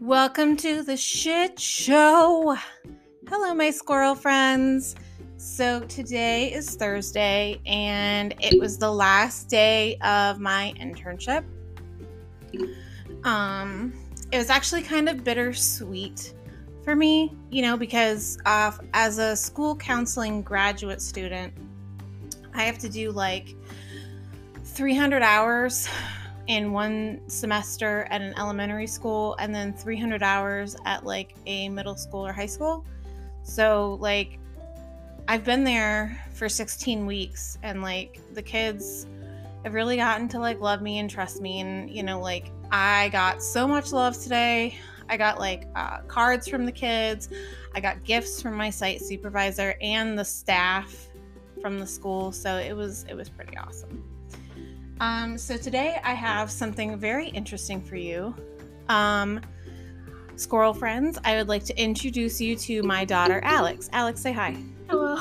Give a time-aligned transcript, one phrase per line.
[0.00, 2.56] Welcome to the shit show.
[3.28, 4.94] Hello, my squirrel friends.
[5.36, 11.44] So, today is Thursday, and it was the last day of my internship.
[13.22, 13.92] Um,
[14.32, 16.32] it was actually kind of bittersweet
[16.86, 21.52] for me, you know, because uh, as a school counseling graduate student,
[22.54, 23.56] I have to do like
[24.62, 25.88] 300 hours
[26.46, 31.96] in one semester at an elementary school and then 300 hours at like a middle
[31.96, 32.84] school or high school.
[33.42, 34.38] So, like,
[35.26, 39.08] I've been there for 16 weeks and like the kids
[39.64, 41.58] have really gotten to like love me and trust me.
[41.58, 44.78] And, you know, like, I got so much love today.
[45.08, 47.28] I got like uh, cards from the kids.
[47.74, 51.08] I got gifts from my site supervisor and the staff
[51.60, 52.32] from the school.
[52.32, 54.04] So it was it was pretty awesome.
[55.00, 58.34] Um, so today I have something very interesting for you.
[58.88, 59.40] Um,
[60.36, 63.90] squirrel friends, I would like to introduce you to my daughter Alex.
[63.92, 64.56] Alex, say hi.
[64.88, 65.18] Hello.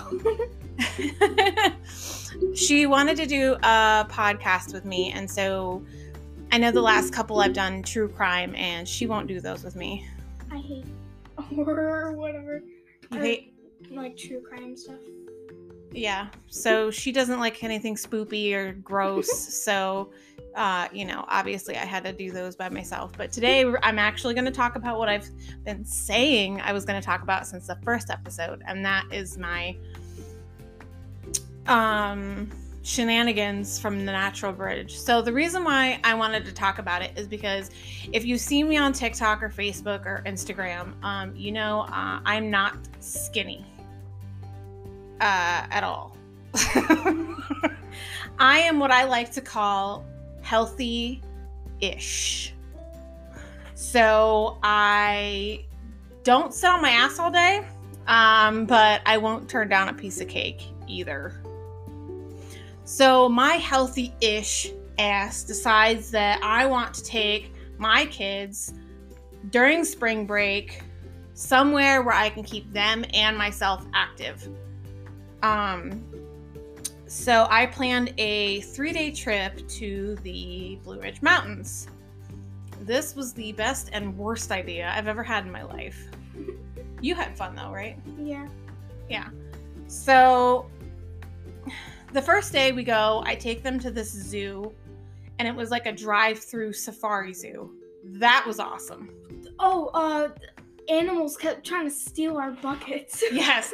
[2.53, 5.83] she wanted to do a podcast with me, and so
[6.55, 9.75] I know the last couple I've done true crime, and she won't do those with
[9.75, 10.07] me.
[10.49, 10.85] I hate
[11.37, 12.61] horror or whatever.
[13.11, 13.53] You Or, hate,
[13.91, 14.95] like true crime stuff.
[15.91, 16.29] yeah.
[16.47, 19.29] So she doesn't like anything spoopy or gross.
[19.63, 20.13] so,
[20.55, 23.11] uh, you know, obviously I had to do those by myself.
[23.17, 25.29] But today I'm actually going to talk about what I've
[25.65, 29.37] been saying I was going to talk about since the first episode, and that is
[29.37, 29.75] my
[31.67, 32.49] um
[32.85, 34.95] shenanigans from the natural bridge.
[34.95, 37.71] So the reason why I wanted to talk about it is because
[38.13, 42.51] if you see me on TikTok or Facebook or Instagram, um, you know uh, I'm
[42.51, 43.65] not skinny
[45.19, 46.15] uh, at all.
[48.37, 50.05] I am what I like to call
[50.43, 51.23] healthy
[51.81, 52.53] ish.
[53.73, 55.65] So I
[56.23, 57.65] don't sit on my ass all day,
[58.05, 61.33] um, but I won't turn down a piece of cake either.
[62.85, 68.73] So my healthy ish ass decides that I want to take my kids
[69.49, 70.81] during spring break
[71.33, 74.47] somewhere where I can keep them and myself active.
[75.41, 76.03] Um,
[77.07, 81.87] so I planned a three day trip to the Blue Ridge Mountains.
[82.81, 86.07] This was the best and worst idea I've ever had in my life.
[87.01, 87.97] You had fun though, right?
[88.19, 88.47] Yeah.
[89.09, 89.29] Yeah.
[89.87, 90.67] So
[92.15, 94.73] the first day we go, I take them to this zoo,
[95.37, 97.75] and it was like a drive through safari zoo.
[98.05, 99.09] That was awesome.
[99.59, 100.29] Oh, uh,
[100.89, 103.21] animals kept trying to steal our buckets.
[103.31, 103.73] Yes.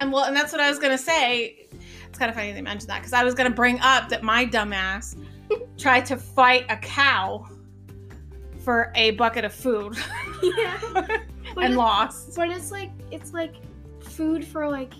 [0.00, 1.68] And well, and that's what I was gonna say.
[2.08, 4.44] It's kind of funny they mentioned that because I was gonna bring up that my
[4.44, 5.16] dumbass
[5.78, 7.46] tried to fight a cow
[8.58, 9.96] for a bucket of food
[10.42, 11.06] yeah.
[11.56, 12.36] And lost.
[12.36, 13.54] But it's like it's like
[14.00, 14.92] food for like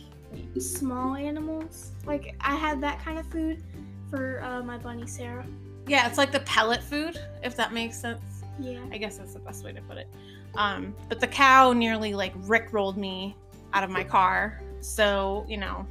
[0.59, 1.92] small animals.
[2.04, 3.62] Like I had that kind of food
[4.10, 5.47] for uh, my bunny Sarah.
[5.87, 8.42] Yeah, it's like the pellet food, if that makes sense.
[8.59, 8.81] Yeah.
[8.91, 10.09] I guess that's the best way to put it.
[10.54, 13.36] Um, but the cow nearly like rickrolled me
[13.72, 14.60] out of my car.
[14.81, 15.86] So, you know.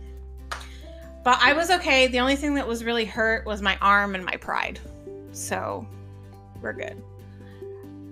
[1.23, 2.07] But I was okay.
[2.07, 4.79] The only thing that was really hurt was my arm and my pride.
[5.31, 5.87] So
[6.61, 7.01] we're good.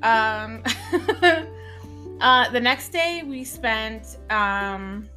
[0.03, 0.63] Um
[2.21, 5.09] uh the next day we spent um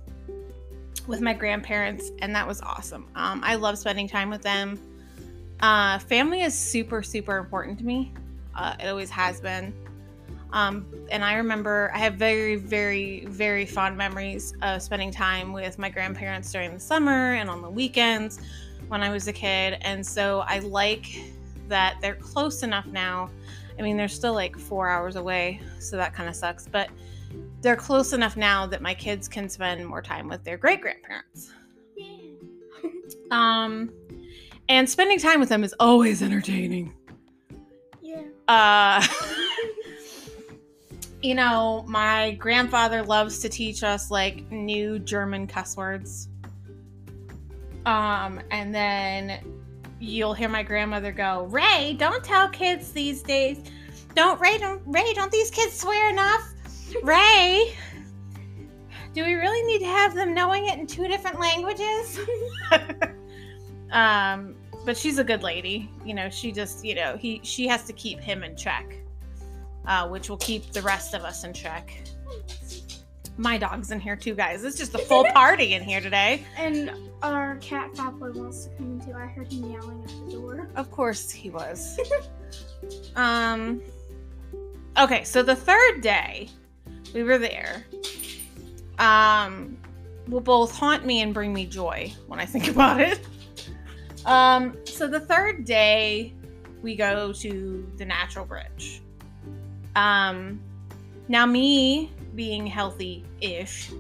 [1.07, 3.09] with my grandparents and that was awesome.
[3.15, 4.79] Um I love spending time with them.
[5.61, 8.13] Uh family is super, super important to me.
[8.55, 9.75] Uh, it always has been.
[10.53, 15.79] Um, and I remember I have very, very, very fond memories of spending time with
[15.79, 18.41] my grandparents during the summer and on the weekends
[18.89, 19.79] when I was a kid.
[19.83, 21.21] And so I like
[21.69, 23.29] that they're close enough now.
[23.79, 26.67] I mean, they're still like four hours away, so that kind of sucks.
[26.67, 26.89] But
[27.67, 31.53] they're close enough now that my kids can spend more time with their great grandparents.
[31.97, 32.07] Yeah.
[33.33, 33.91] Um,
[34.69, 36.95] and spending time with them is always entertaining.
[38.01, 38.23] Yeah.
[38.47, 39.05] Uh,
[41.23, 46.29] you know, my grandfather loves to teach us like new German cuss words.
[47.85, 49.41] Um, and then
[49.99, 53.59] you'll hear my grandmother go, "Ray, don't tell kids these days.
[54.15, 56.53] Don't Ray, don't Ray, don't these kids swear enough?
[57.03, 57.75] Ray,
[59.15, 62.21] do we really need to have them knowing it in two different languages?"
[63.91, 64.55] um,
[64.85, 65.91] but she's a good lady.
[66.05, 68.97] You know, she just, you know, he she has to keep him in check,
[69.87, 71.93] uh, which will keep the rest of us in check.
[73.39, 74.65] My dog's in here too, guys.
[74.65, 76.43] It's just a full party in here today.
[76.57, 76.91] And
[77.23, 79.13] our cat Fat Boy wants to come in too.
[79.13, 80.69] I heard him yelling at the door.
[80.75, 81.99] Of course he was.
[83.17, 83.83] um
[84.99, 86.49] Okay, so the third day
[87.15, 87.85] we were there.
[88.99, 89.77] Um
[90.29, 93.21] will both haunt me and bring me joy when I think about it.
[94.25, 96.35] Um so the third day
[96.83, 99.03] we go to the natural bridge.
[99.95, 100.61] Um
[101.29, 103.91] now me being healthy-ish.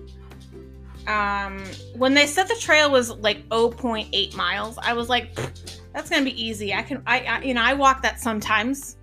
[1.06, 1.62] Um
[1.94, 5.38] when they said the trail was like 0.8 miles, I was like
[5.96, 6.74] that's gonna be easy.
[6.74, 8.98] I can, I, I you know, I walk that sometimes.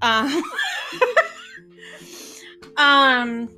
[0.00, 0.42] Um,
[2.76, 3.48] um,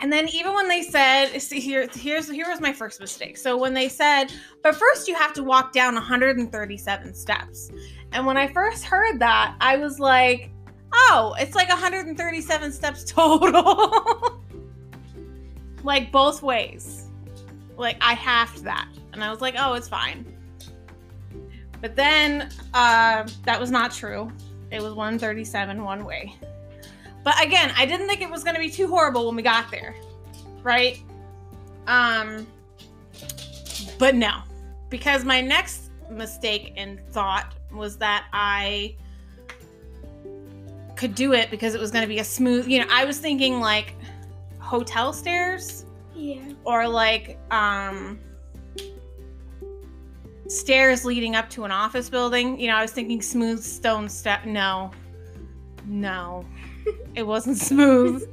[0.00, 3.36] and then even when they said, see here, here's here was my first mistake.
[3.36, 4.26] So when they said,
[4.62, 7.70] but first you have to walk down 137 steps,
[8.12, 10.50] and when I first heard that, I was like,
[10.92, 14.42] oh, it's like 137 steps total,
[15.82, 17.04] like both ways.
[17.76, 20.32] Like I halved that, and I was like, oh, it's fine.
[21.80, 24.32] But then uh, that was not true.
[24.70, 26.34] It was 137 one way.
[27.26, 29.68] But again, I didn't think it was going to be too horrible when we got
[29.68, 29.96] there,
[30.62, 31.02] right?
[31.88, 32.46] Um,
[33.98, 34.42] but no,
[34.90, 38.94] because my next mistake and thought was that I
[40.94, 42.68] could do it because it was going to be a smooth.
[42.68, 43.96] You know, I was thinking like
[44.60, 45.84] hotel stairs
[46.14, 46.52] Yeah.
[46.62, 48.20] or like um
[50.46, 52.60] stairs leading up to an office building.
[52.60, 54.44] You know, I was thinking smooth stone step.
[54.44, 54.92] No,
[55.86, 56.44] no,
[57.14, 58.28] it wasn't smooth.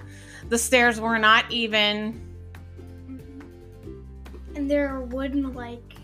[0.49, 2.21] the stairs were not even.
[4.55, 5.95] And there are wooden like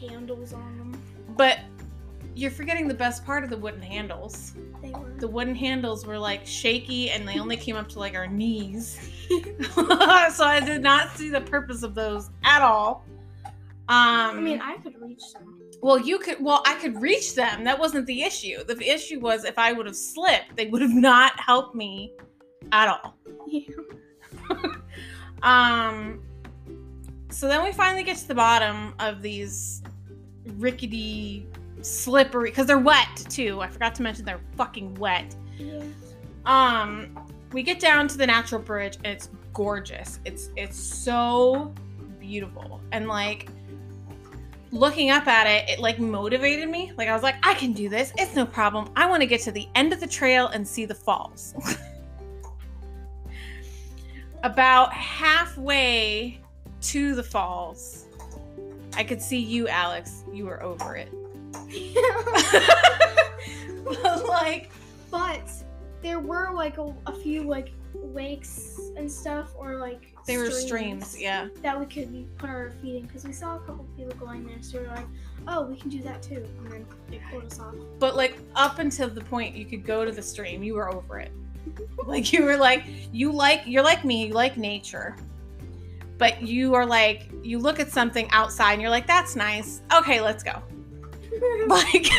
[0.00, 1.02] handles on them.
[1.36, 1.60] But
[2.34, 4.54] you're forgetting the best part of the wooden handles.
[4.82, 5.14] They were.
[5.18, 8.98] The wooden handles were like shaky and they only came up to like our knees.
[9.28, 13.04] so I did not see the purpose of those at all.
[13.88, 15.59] Um, I mean, I could reach them.
[15.82, 16.42] Well, you could.
[16.42, 17.64] Well, I could reach them.
[17.64, 18.62] That wasn't the issue.
[18.64, 22.12] The issue was if I would have slipped, they would have not helped me
[22.72, 23.16] at all.
[23.46, 23.62] Yeah.
[25.42, 26.20] Um.
[27.30, 29.82] So then we finally get to the bottom of these
[30.58, 31.46] rickety,
[31.80, 33.58] slippery because they're wet too.
[33.62, 35.34] I forgot to mention they're fucking wet.
[35.56, 35.82] Yeah.
[36.44, 37.26] Um.
[37.52, 40.20] We get down to the natural bridge and it's gorgeous.
[40.26, 41.72] It's it's so
[42.18, 43.48] beautiful and like
[44.72, 46.92] looking up at it, it like motivated me.
[46.96, 48.12] Like I was like, I can do this.
[48.18, 48.90] It's no problem.
[48.96, 51.54] I want to get to the end of the trail and see the falls.
[54.42, 56.40] About halfway
[56.82, 58.06] to the falls,
[58.94, 60.24] I could see you, Alex.
[60.32, 61.12] You were over it.
[63.84, 64.70] but like,
[65.10, 65.50] but
[66.02, 71.18] there were like a, a few like lakes and stuff, or like they were streams,
[71.18, 71.48] yeah.
[71.62, 74.56] that we could put our feet in because we saw a couple people going there.
[74.60, 75.06] So we were like,
[75.48, 77.74] oh, we can do that too, and then it pulled us off.
[77.98, 81.18] But like up until the point you could go to the stream, you were over
[81.18, 81.32] it.
[82.06, 85.16] Like you were like you like you're like me, you like nature.
[86.18, 89.82] But you are like you look at something outside and you're like that's nice.
[89.92, 90.62] Okay, let's go.
[91.68, 92.06] Like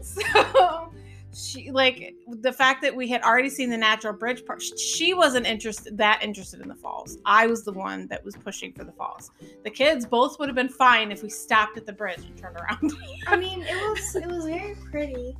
[0.00, 0.92] So
[1.36, 5.46] she like the fact that we had already seen the natural bridge part she wasn't
[5.46, 8.92] interested that interested in the falls i was the one that was pushing for the
[8.92, 9.30] falls
[9.64, 12.56] the kids both would have been fine if we stopped at the bridge and turned
[12.56, 12.92] around
[13.26, 15.36] I mean, it was it was very pretty,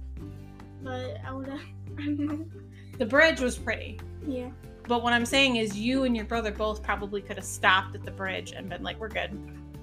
[0.83, 1.61] but I would have.
[2.99, 4.51] the bridge was pretty yeah.
[4.89, 8.05] But what I'm saying is, you and your brother both probably could have stopped at
[8.05, 9.31] the bridge and been like, "We're good,"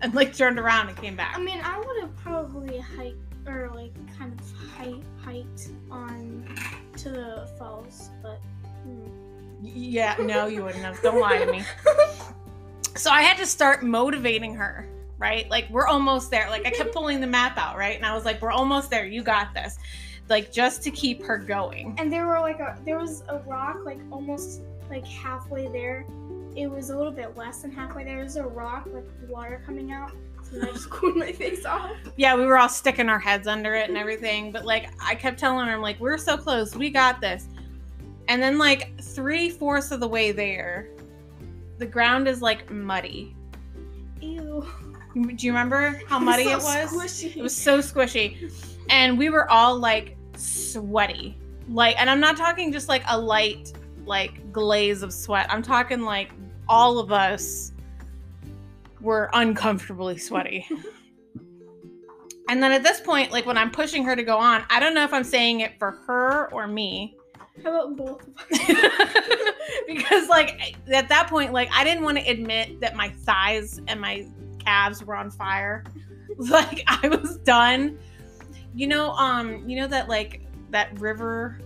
[0.02, 1.36] and like turned around and came back.
[1.36, 6.46] I mean, I would have probably hiked or like kind of hike, hiked on
[6.98, 8.40] to the falls, but.
[8.84, 9.08] hmm.
[9.66, 11.02] Yeah, no, you wouldn't have.
[11.02, 11.64] Don't lie to me.
[12.96, 15.50] So I had to start motivating her, right?
[15.50, 16.48] Like we're almost there.
[16.50, 17.96] Like I kept pulling the map out, right?
[17.96, 19.06] And I was like, "We're almost there.
[19.06, 19.78] You got this."
[20.30, 21.96] Like just to keep her going.
[21.98, 26.06] And there were like a there was a rock like almost like halfway there.
[26.56, 28.18] It was a little bit less than halfway there.
[28.18, 30.12] There's a rock with water coming out.
[30.54, 31.92] So I just cooled my face off.
[32.16, 34.52] Yeah, we were all sticking our heads under it and everything.
[34.52, 36.76] But like I kept telling her, I'm like, "We're so close.
[36.76, 37.48] We got this."
[38.28, 40.90] And then like three fourths of the way there,
[41.78, 43.36] the ground is like muddy.
[44.22, 44.66] Ew.
[45.14, 47.24] Do you remember how muddy So it was?
[47.24, 48.52] It was so squishy.
[48.90, 51.38] And we were all like sweaty.
[51.70, 53.74] Like, and I'm not talking just like a light,
[54.06, 55.48] like glaze of sweat.
[55.50, 56.32] I'm talking like
[56.68, 57.73] all of us
[59.04, 60.66] were uncomfortably sweaty.
[62.50, 64.96] and then at this point, like when I'm pushing her to go on, I don't
[64.96, 67.16] know if I'm saying it for her or me,
[67.64, 68.30] How about both
[69.88, 74.02] because like at that point like I didn't want to admit that my thighs and
[74.02, 74.26] my
[74.60, 75.84] calves were on fire.
[76.36, 78.00] Like I was done.
[78.74, 80.42] You know um you know that like
[80.72, 81.60] that river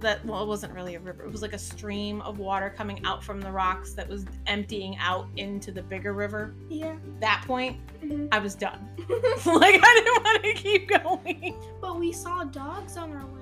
[0.00, 1.24] that well it wasn't really a river.
[1.24, 4.96] It was like a stream of water coming out from the rocks that was emptying
[4.98, 6.54] out into the bigger river.
[6.68, 6.94] yeah.
[7.20, 8.28] That point Mhm.
[8.30, 8.88] I was done.
[9.46, 11.56] like I didn't want to keep going.
[11.80, 13.32] but we saw dogs on our way.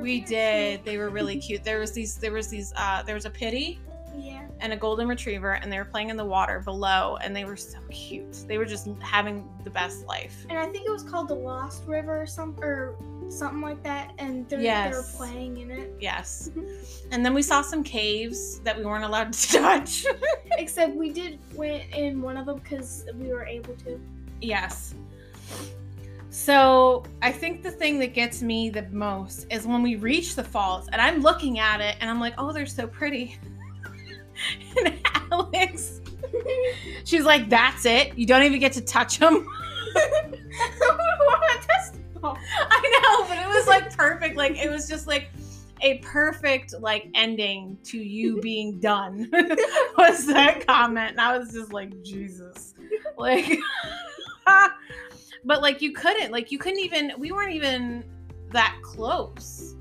[0.00, 0.84] We did.
[0.84, 1.64] They were really cute.
[1.64, 3.78] There was these there was these uh there was a pity.
[4.18, 4.46] Yeah.
[4.60, 7.56] and a golden retriever and they were playing in the water below and they were
[7.58, 8.44] so cute.
[8.48, 10.46] They were just having the best life.
[10.48, 12.94] And I think it was called the Lost River or something or
[13.28, 14.12] something like that.
[14.18, 15.94] And they're, they were playing in it.
[16.00, 16.50] Yes.
[17.12, 20.06] And then we saw some caves that we weren't allowed to touch.
[20.58, 24.00] Except we did went in one of them because we were able to.
[24.40, 24.94] yes.
[26.30, 30.44] So I think the thing that gets me the most is when we reach the
[30.44, 33.38] falls and I'm looking at it and I'm like, oh, they're so pretty.
[34.84, 34.98] and
[35.30, 36.00] Alex,
[37.04, 38.18] she's like, that's it.
[38.18, 39.46] You don't even get to touch them.
[42.34, 44.36] I know, but it was like perfect.
[44.36, 45.30] Like it was just like
[45.82, 49.28] a perfect like ending to you being done.
[49.98, 51.12] was that comment?
[51.12, 52.74] And I was just like, Jesus.
[53.16, 53.58] Like
[55.44, 58.04] but like you couldn't, like you couldn't even we weren't even
[58.52, 59.74] that close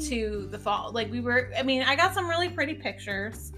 [0.00, 0.92] to the fall.
[0.92, 3.52] Like we were I mean, I got some really pretty pictures,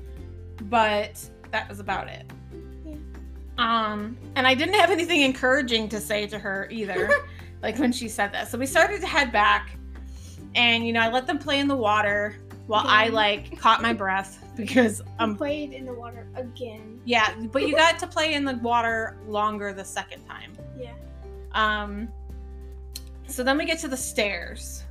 [0.62, 1.18] but
[1.50, 2.30] that was about it.
[3.58, 7.10] Um, and I didn't have anything encouraging to say to her either
[7.62, 8.48] like when she said that.
[8.48, 9.70] So we started to head back,
[10.54, 12.36] and you know, I let them play in the water
[12.66, 17.00] while I like caught my breath because um played in the water again.
[17.04, 20.52] yeah, but you got to play in the water longer the second time.
[20.78, 20.92] Yeah.
[21.52, 22.08] Um,
[23.26, 24.84] so then we get to the stairs,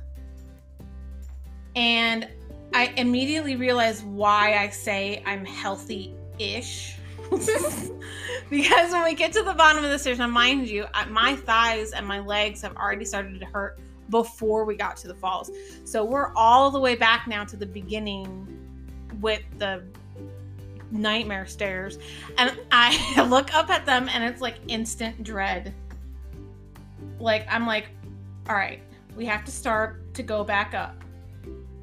[1.76, 2.28] and
[2.74, 6.96] I immediately realize why I say I'm healthy ish.
[8.50, 11.92] because when we get to the bottom of the stairs, now mind you, my thighs
[11.92, 13.78] and my legs have already started to hurt
[14.10, 15.50] before we got to the falls.
[15.84, 18.46] So we're all the way back now to the beginning
[19.20, 19.84] with the
[20.90, 21.98] nightmare stairs.
[22.38, 25.74] And I look up at them and it's like instant dread.
[27.18, 27.88] Like, I'm like,
[28.48, 28.82] all right,
[29.16, 31.04] we have to start to go back up.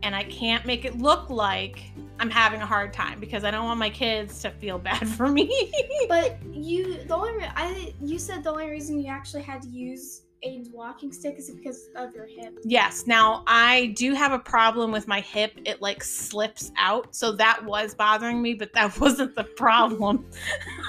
[0.05, 3.65] And I can't make it look like I'm having a hard time because I don't
[3.65, 5.73] want my kids to feel bad for me.
[6.07, 9.67] But you, the only re- I you said the only reason you actually had to
[9.67, 12.55] use Aiden's walking stick is because of your hip.
[12.63, 15.53] yes, now I do have a problem with my hip.
[15.65, 17.15] It like slips out.
[17.15, 20.25] So that was bothering me, but that wasn't the problem.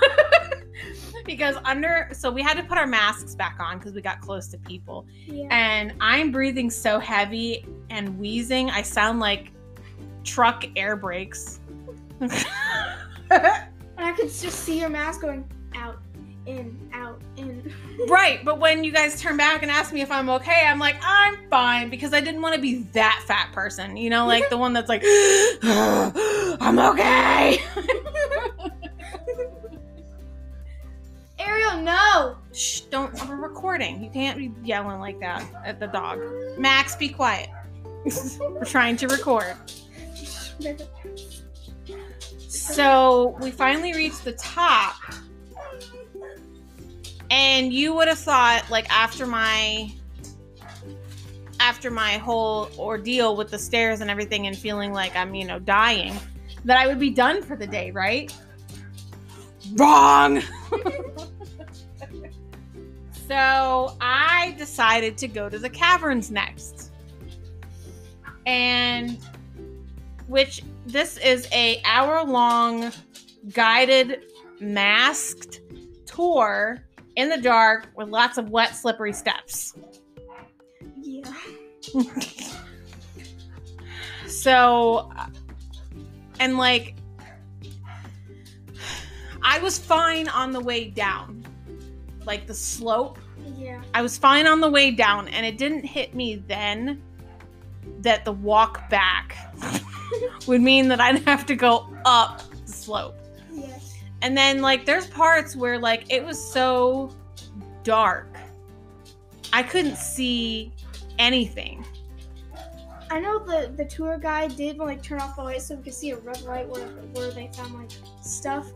[1.26, 4.48] because under, so we had to put our masks back on because we got close
[4.48, 5.06] to people.
[5.26, 5.48] Yeah.
[5.50, 8.70] and I'm breathing so heavy and wheezing.
[8.70, 9.50] I sound like
[10.24, 11.60] truck air brakes.
[12.20, 12.32] And
[13.30, 16.00] I could just see your mask going out,
[16.46, 17.72] in, out, in.
[18.08, 20.96] right, but when you guys turn back and ask me if I'm okay, I'm like,
[21.02, 24.56] I'm fine because I didn't want to be that fat person, you know, like the
[24.56, 25.02] one that's like,
[25.62, 27.58] I'm okay.
[31.56, 32.36] Ariel, no!
[32.52, 34.02] Shh, don't, we're recording.
[34.02, 36.20] You can't be yelling like that at the dog.
[36.58, 37.48] Max, be quiet.
[38.40, 39.56] we're trying to record.
[42.48, 44.96] So we finally reached the top.
[47.30, 49.92] And you would have thought, like, after my
[51.58, 55.58] after my whole ordeal with the stairs and everything and feeling like I'm, you know,
[55.58, 56.14] dying,
[56.66, 58.32] that I would be done for the day, right?
[59.74, 60.42] Wrong.
[63.26, 66.92] so I decided to go to the caverns next.
[68.46, 69.18] And
[70.28, 72.92] which this is a hour long
[73.52, 74.24] guided
[74.60, 75.60] masked
[76.04, 76.78] tour
[77.16, 79.74] in the dark with lots of wet slippery steps
[81.00, 81.32] Yeah.
[84.26, 85.10] so
[86.40, 86.94] and like
[89.42, 91.45] i was fine on the way down
[92.26, 93.18] like the slope
[93.56, 93.80] Yeah.
[93.94, 97.02] i was fine on the way down and it didn't hit me then
[98.00, 99.36] that the walk back
[100.46, 103.16] would mean that i'd have to go up the slope
[103.52, 103.78] Yeah.
[104.22, 107.14] And then like there's parts where like it was so
[107.84, 108.26] dark.
[109.52, 110.72] I couldn't see
[111.18, 111.84] anything.
[113.10, 115.94] I know the the tour guide did like turn off the light so we could
[115.94, 117.90] see a red light where where they found like
[118.22, 118.66] stuff.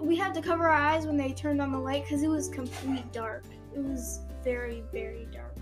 [0.00, 2.48] We had to cover our eyes when they turned on the light because it was
[2.48, 3.44] complete dark.
[3.74, 5.56] It was very very dark.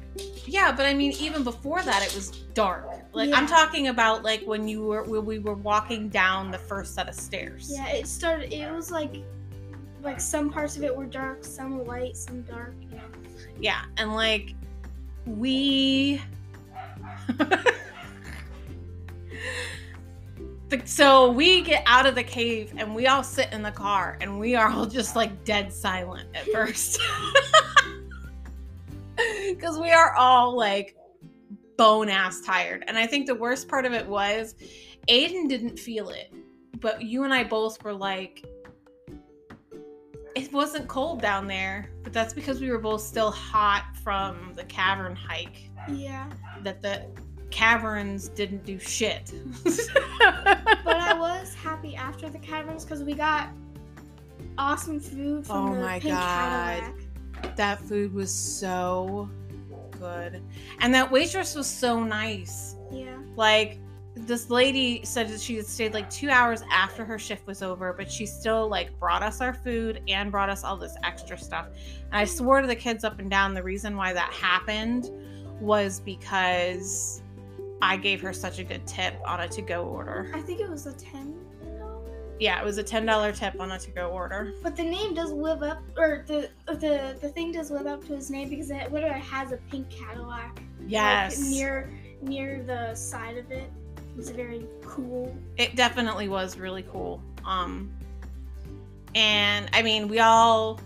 [0.46, 2.86] Yeah, but I mean, even before that, it was dark.
[3.12, 6.94] Like I'm talking about like when you were when we were walking down the first
[6.94, 7.70] set of stairs.
[7.72, 8.52] Yeah, it started.
[8.52, 9.22] It was like,
[10.02, 12.74] like some parts of it were dark, some light, some dark.
[12.80, 13.02] You know.
[13.58, 14.54] Yeah, and like
[15.26, 16.20] we.
[20.84, 24.38] So we get out of the cave and we all sit in the car and
[24.38, 27.00] we are all just like dead silent at first.
[29.48, 30.96] Because we are all like
[31.76, 32.84] bone ass tired.
[32.88, 34.54] And I think the worst part of it was
[35.08, 36.32] Aiden didn't feel it,
[36.80, 38.44] but you and I both were like,
[40.34, 44.64] it wasn't cold down there, but that's because we were both still hot from the
[44.64, 45.70] cavern hike.
[45.88, 46.28] Yeah,
[46.62, 47.06] That the
[47.54, 49.32] caverns didn't do shit.
[49.64, 53.50] but I was happy after the caverns because we got
[54.58, 56.80] awesome food from Oh the my pink God.
[56.82, 57.56] Cadillac.
[57.56, 59.30] that food was so
[60.00, 60.42] good.
[60.80, 62.74] And that waitress was so nice.
[62.90, 63.78] Yeah, Like
[64.16, 67.92] this lady said that she had stayed like two hours after her shift was over,
[67.92, 71.68] but she still like brought us our food and brought us all this extra stuff.
[72.10, 75.10] And I swore to the kids up and down the reason why that happened
[75.60, 77.22] was because
[77.84, 80.30] I gave her such a good tip on a to go order.
[80.34, 81.38] I think it was a ten.
[82.40, 84.54] Yeah, it was a ten dollar tip on a to go order.
[84.62, 88.16] But the name does live up, or the the the thing does live up to
[88.16, 90.54] his name because it literally has a pink Cadillac.
[90.56, 91.38] like, Yes.
[91.38, 91.90] near
[92.22, 93.70] near the side of it.
[94.16, 95.36] It's very cool.
[95.56, 97.22] it definitely was really cool.
[97.44, 97.92] Um
[99.14, 100.80] and I mean, we all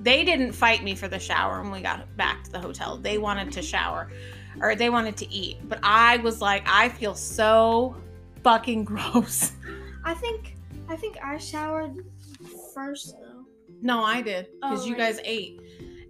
[0.00, 2.96] they didn't fight me for the shower when we got back to the hotel.
[2.98, 4.10] They wanted to shower
[4.60, 7.96] or they wanted to eat, but I was like, I feel so
[8.42, 9.52] fucking gross.
[10.04, 10.56] I think
[10.88, 12.04] I think I showered
[12.74, 13.44] first though.
[13.82, 14.98] No, I did because Oh, you right.
[15.14, 15.60] guys ate,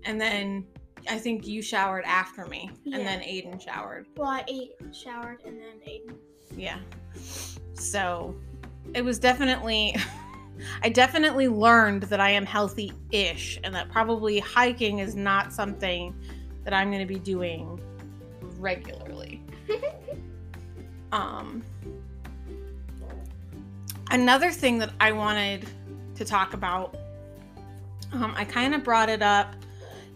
[0.05, 0.64] and then
[1.11, 2.99] I think you showered after me, Yeah.
[2.99, 4.07] and then Aiden showered.
[4.17, 6.14] Well, I ate, showered, and then Aiden.
[6.57, 6.78] Yeah.
[7.75, 8.35] So
[8.95, 9.95] it was definitely,
[10.83, 16.14] I definitely learned that I am healthy ish and that probably hiking is not something
[16.64, 17.81] that I'm going to be doing
[18.59, 19.42] regularly.
[21.12, 21.64] Um,
[24.11, 25.66] another thing that I wanted
[26.16, 26.97] to talk about,
[28.12, 29.55] um, I kind of brought it up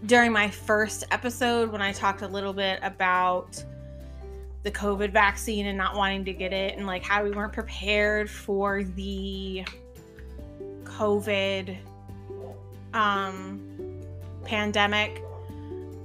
[0.06, 3.62] during my first episode when I talked a little bit about
[4.64, 8.30] the COVID vaccine and not wanting to get it, and like how we weren't prepared
[8.30, 9.64] for the
[10.84, 11.76] COVID
[12.94, 14.00] um,
[14.44, 15.22] pandemic.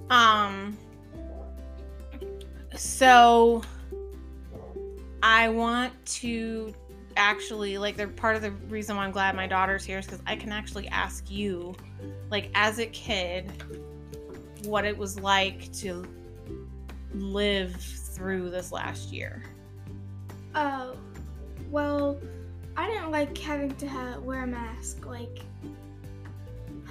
[0.10, 0.78] Um,
[2.78, 3.62] so
[5.24, 6.74] I want to
[7.16, 10.22] actually like they're part of the reason why I'm glad my daughter's here is because
[10.28, 11.76] I can actually ask you,
[12.30, 13.52] like as a kid,
[14.64, 16.06] what it was like to
[17.14, 19.44] live through this last year.
[20.56, 20.96] Oh,
[21.70, 22.20] well,
[22.76, 25.42] I didn't like having to ha- wear a mask like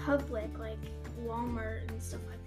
[0.04, 0.78] public, like
[1.24, 2.38] Walmart and stuff like.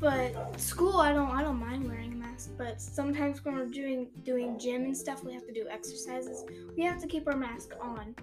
[0.00, 0.34] That.
[0.34, 4.84] But school, I don't, I don't mind wearing But sometimes when we're doing doing gym
[4.84, 6.44] and stuff, we have to do exercises.
[6.76, 8.14] We have to keep our mask on,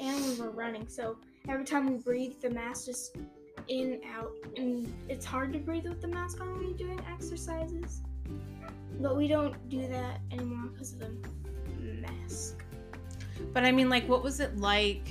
[0.00, 0.88] and when we're running.
[0.88, 1.16] So
[1.48, 3.16] every time we breathe, the mask just
[3.68, 8.02] in out, and it's hard to breathe with the mask on when you're doing exercises.
[9.00, 11.10] But we don't do that anymore because of the
[11.80, 12.62] mask.
[13.52, 15.08] But I mean, like, what was it like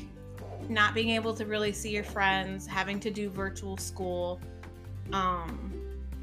[0.69, 4.39] not being able to really see your friends, having to do virtual school?
[5.12, 5.72] Um,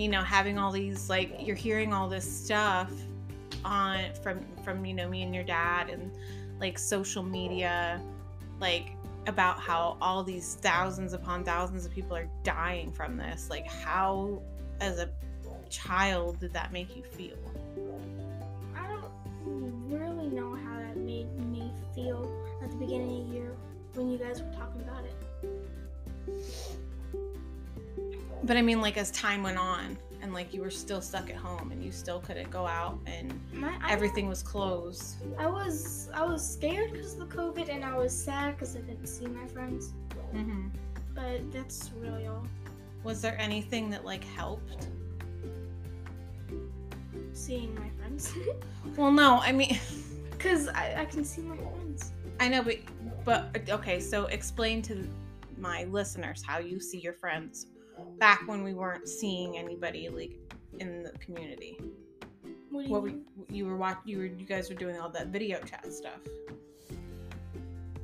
[0.00, 2.90] you know, having all these like you're hearing all this stuff
[3.64, 6.10] on from from you know me and your dad and
[6.58, 8.00] like social media,
[8.60, 8.92] like
[9.26, 13.50] about how all these thousands upon thousands of people are dying from this.
[13.50, 14.42] Like, how
[14.80, 15.08] as a
[15.68, 17.36] child did that make you feel?
[18.76, 19.04] I don't
[19.88, 22.30] really know how that made me feel
[22.62, 23.52] at the beginning of the year
[23.94, 24.99] when you guys were talking about
[28.42, 31.37] But I mean, like as time went on, and like you were still stuck at
[31.37, 35.16] home, and you still couldn't go out, and My, I, everything was closed.
[35.38, 38.81] I was I was scared because of the COVID, and I was sad because I
[38.81, 39.92] didn't see my friends.
[40.33, 40.68] hmm
[41.14, 42.46] But that's really all.
[43.05, 44.88] Was there anything that like helped?
[47.33, 48.33] Seeing my friends,
[48.96, 49.38] Well, no.
[49.38, 49.79] I mean,
[50.31, 52.12] because I, I can see my friends.
[52.38, 52.79] I know, but
[53.24, 54.00] but okay.
[54.00, 55.07] So explain to
[55.59, 57.66] my listeners how you see your friends
[58.18, 60.36] back when we weren't seeing anybody like
[60.78, 61.78] in the community.
[62.70, 63.16] What do you What we,
[63.48, 66.20] you were watching, you were you guys were doing all that video chat stuff.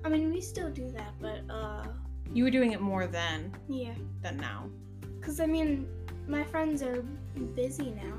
[0.04, 1.85] I mean, we still do that, but uh,
[2.32, 3.94] You were doing it more then yeah.
[4.22, 4.68] than now.
[5.18, 5.88] Because I mean,
[6.28, 7.02] my friends are
[7.54, 8.14] busy now.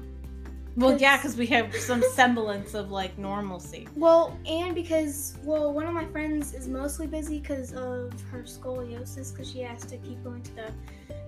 [0.78, 3.88] Well, yeah, because we have some semblance of like normalcy.
[3.96, 9.34] Well, and because well, one of my friends is mostly busy because of her scoliosis,
[9.34, 10.72] because she has to keep going to the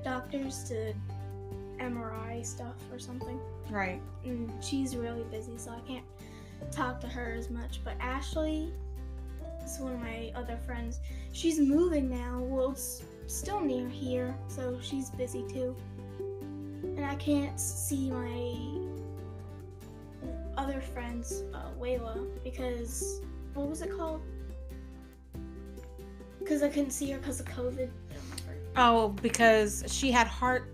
[0.04, 0.94] doctors to
[1.80, 3.40] MRI stuff or something.
[3.72, 4.02] Right.
[4.24, 6.06] and she's really busy, so I can't
[6.72, 7.82] talk to her as much.
[7.84, 8.72] But Ashley
[9.66, 11.00] is one of my other friends.
[11.34, 12.40] She's moving now.
[12.40, 15.76] Well, it's still near here, so she's busy too.
[16.84, 18.79] And I can't see my
[20.70, 23.22] other friends, uh, Wayla, because
[23.54, 24.22] what was it called?
[26.38, 27.90] Because I couldn't see her because of COVID.
[28.76, 30.72] Oh, because she had heart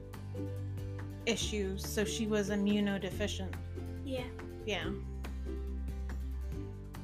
[1.25, 3.53] issues, so she was immunodeficient.
[4.03, 4.23] Yeah.
[4.65, 4.89] Yeah.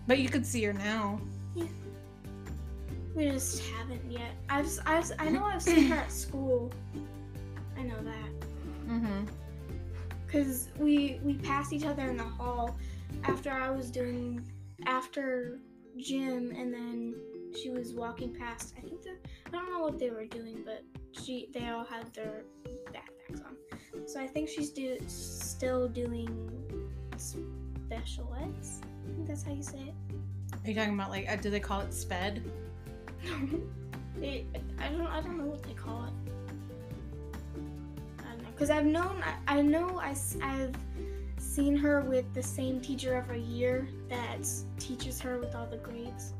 [0.08, 1.22] But you could see her now.
[1.56, 1.66] Yeah.
[3.16, 4.32] We just haven't yet.
[4.50, 6.72] I've, I've I know I've seen her at school.
[7.78, 8.48] I know that.
[8.88, 9.26] Mm-hmm.
[10.32, 12.78] Cause we we passed each other in the hall
[13.26, 14.42] after I was doing
[14.86, 15.60] after
[15.98, 17.16] gym, and then
[17.60, 18.74] she was walking past.
[18.78, 22.14] I think they I don't know what they were doing, but she they all had
[22.14, 22.44] their
[22.94, 24.08] backpacks on.
[24.08, 26.50] So I think she's do still doing
[27.18, 28.82] special eds.
[28.84, 29.94] I think that's how you say it.
[30.64, 32.44] Are you talking about like, uh, do they call it sped?
[34.18, 34.46] they,
[34.80, 36.32] I don't I don't know what they call it.
[38.70, 40.16] I don't know because I've known I, I know I,
[40.48, 40.76] have
[41.38, 44.48] seen her with the same teacher every year that
[44.78, 46.34] teaches her with all the grades.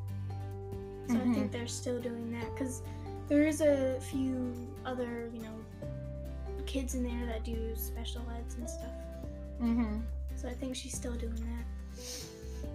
[1.10, 2.84] So I think they're still doing that because
[3.28, 4.54] there is a few
[4.86, 5.56] other you know
[6.66, 8.94] kids in there that do special eds and stuff.
[9.62, 9.98] Mm-hmm.
[10.36, 12.04] So I think she's still doing that.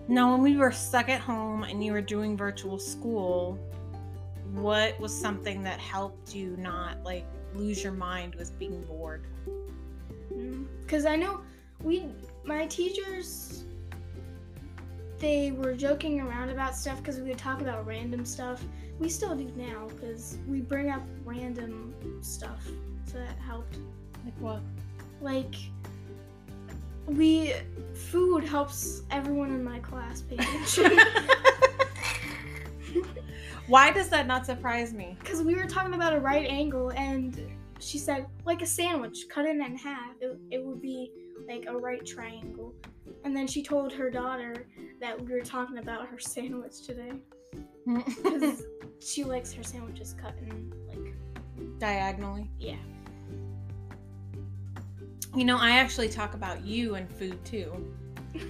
[0.08, 3.58] Now, when we were stuck at home and you were doing virtual school,
[4.52, 7.24] what was something that helped you not like
[7.56, 9.24] lose your mind with being bored?
[10.80, 11.40] Because Mm, I know
[11.82, 12.04] we,
[12.44, 13.64] my teachers,
[15.18, 18.62] they were joking around about stuff because we would talk about random stuff.
[18.98, 22.66] We still do now because we bring up random stuff.
[23.06, 23.76] So that helped.
[24.24, 24.60] Like what?
[25.20, 25.54] Like,
[27.06, 27.54] we,
[27.94, 30.98] food helps everyone in my class pay attention.
[33.68, 35.16] Why does that not surprise me?
[35.18, 37.40] Because we were talking about a right angle and
[37.80, 40.12] she said, like a sandwich, cut it in half.
[40.20, 41.10] It, it would be
[41.48, 42.74] like a right triangle.
[43.24, 44.66] And then she told her daughter
[45.00, 47.12] that we were talking about her sandwich today.
[47.86, 48.64] Because
[49.00, 51.14] she likes her sandwiches cut in, like,
[51.78, 52.50] Diagonally.
[52.58, 52.74] yeah.
[55.36, 57.94] You know, I actually talk about you and food too.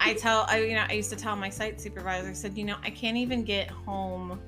[0.00, 2.64] I tell I you know I used to tell my site supervisor I said you
[2.64, 4.40] know I can't even get home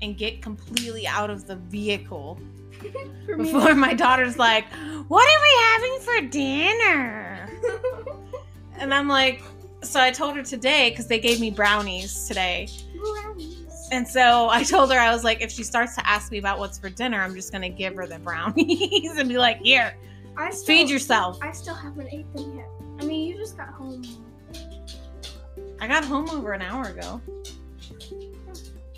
[0.00, 2.38] and get completely out of the vehicle
[3.26, 4.66] before my daughter's like
[5.08, 7.48] what are we having for dinner
[8.78, 9.42] and I'm like
[9.82, 13.88] so I told her today because they gave me brownies today brownies.
[13.90, 16.58] and so I told her I was like if she starts to ask me about
[16.58, 19.96] what's for dinner I'm just gonna give her the brownies and be like here
[20.36, 22.68] I still, feed yourself I still haven't ate them yet.
[23.00, 24.02] I mean, just got home.
[25.80, 27.20] I got home over an hour ago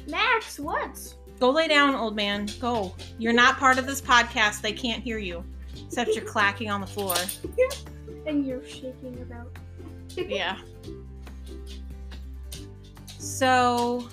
[0.09, 1.14] Max, what?
[1.38, 2.48] Go lay down, old man.
[2.59, 2.94] Go.
[3.18, 4.61] You're not part of this podcast.
[4.61, 5.44] They can't hear you.
[5.87, 7.16] Except you're clacking on the floor.
[8.26, 9.50] And you're shaking about.
[10.16, 10.59] Yeah.
[13.18, 14.09] So,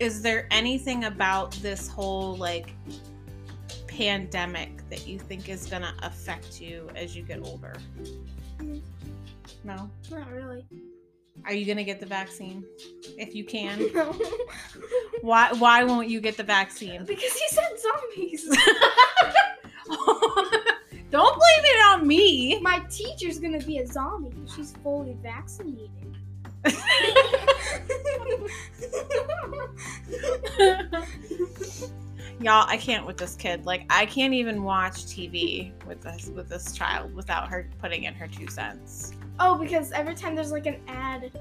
[0.00, 2.74] is there anything about this whole like
[3.96, 7.74] pandemic that you think is going to affect you as you get older?
[8.58, 8.82] Mm.
[9.64, 9.90] No.
[10.10, 10.66] Not really.
[11.44, 12.64] Are you going to get the vaccine
[13.18, 13.90] if you can?
[13.94, 14.14] No.
[15.22, 17.04] Why why won't you get the vaccine?
[17.04, 18.44] because he said zombies.
[21.10, 22.60] Don't blame it on me.
[22.60, 24.36] My teacher's gonna be a zombie.
[24.54, 25.90] She's fully vaccinated.
[32.40, 33.64] Y'all, I can't with this kid.
[33.64, 38.12] Like, I can't even watch TV with this with this child without her putting in
[38.14, 39.12] her two cents.
[39.40, 41.32] oh, because every time there's like an ad,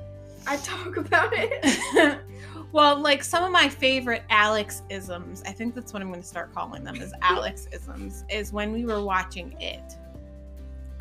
[0.48, 2.20] I talk about it.
[2.72, 6.28] well, like some of my favorite Alex isms, I think that's what I'm going to
[6.28, 9.98] start calling them is Alex isms, is when we were watching it.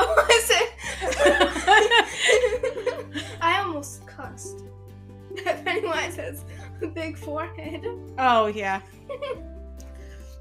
[0.01, 0.69] Oh, I said.
[3.41, 4.65] I almost cussed.
[5.65, 6.45] Pennywise has
[6.83, 7.85] a big forehead.
[8.19, 8.81] Oh yeah.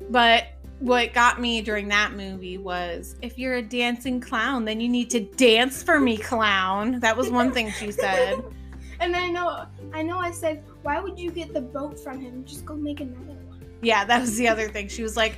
[0.09, 0.45] But
[0.79, 5.09] what got me during that movie was if you're a dancing clown, then you need
[5.11, 6.99] to dance for me, clown.
[6.99, 8.43] That was one thing she said.
[8.99, 10.17] And I know, I know.
[10.19, 12.45] I said, why would you get the boat from him?
[12.45, 13.65] Just go make another one.
[13.81, 14.87] Yeah, that was the other thing.
[14.87, 15.37] She was like,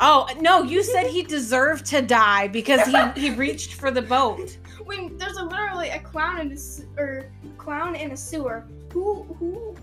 [0.00, 4.56] "Oh no, you said he deserved to die because he he reached for the boat."
[4.84, 9.74] When there's a, literally a clown in a or clown in a sewer, who who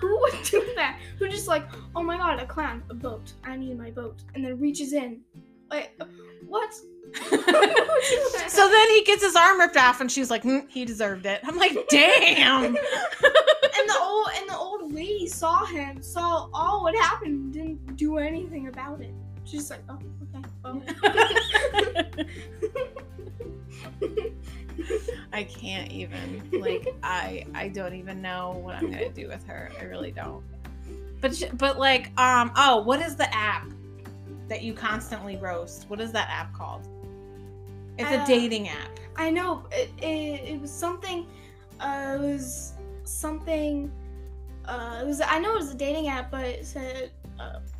[0.00, 0.98] who would do that?
[1.18, 4.44] Who just like, oh my god, a clown, a boat, I need my boat, and
[4.44, 5.20] then reaches in,
[5.70, 6.00] like,
[6.46, 6.74] what?
[7.14, 8.46] Who would do that?
[8.48, 11.40] So then he gets his arm ripped off, and she's like, "Mm, "He deserved it."
[11.44, 16.96] I'm like, "Damn." and the old and the old lady saw him, saw all what
[16.96, 19.14] happened, didn't do anything about it.
[19.46, 19.98] She's like, oh,
[20.34, 20.44] okay.
[20.64, 20.82] Well.
[25.32, 26.48] I can't even.
[26.52, 29.70] Like I I don't even know what I'm gonna do with her.
[29.80, 30.42] I really don't.
[31.20, 33.66] But but like um oh what is the app
[34.48, 35.88] that you constantly roast?
[35.88, 36.86] What is that app called?
[37.98, 39.00] It's a Uh, dating app.
[39.16, 41.26] I know it, it, it was something.
[41.80, 43.90] Uh, it was something.
[44.66, 47.10] Uh, it was I know it was a dating app, but it said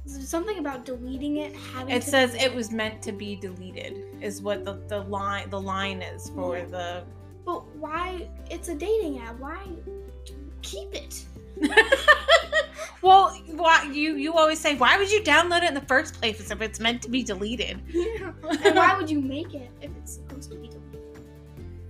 [0.07, 1.55] something about deleting it.
[1.75, 4.05] Having It to says it was meant to be deleted.
[4.21, 6.65] Is what the the line the line is for Yeah.
[6.67, 7.05] the.
[7.45, 8.29] But why?
[8.51, 9.39] It's a dating app.
[9.39, 9.59] Why
[10.63, 11.25] keep it?
[13.03, 16.51] well, why you you always say why would you download it in the first place
[16.51, 17.81] if it's meant to be deleted?
[17.89, 18.33] Yeah.
[18.65, 20.83] and why would you make it if it's supposed to be deleted?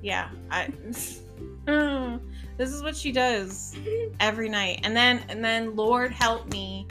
[0.03, 0.69] yeah i
[1.67, 2.21] Mm,
[2.59, 3.77] this is what she does
[4.21, 6.87] every night and then and then lord help me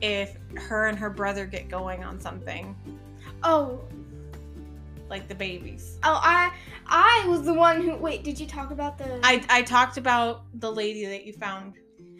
[0.00, 2.76] if her and her brother get going on something
[3.42, 3.80] Oh,
[5.08, 6.52] like the babies oh, I
[6.86, 7.96] I was the one who.
[7.96, 9.20] Wait, did you talk about the?
[9.22, 11.74] i i talked about the lady that you found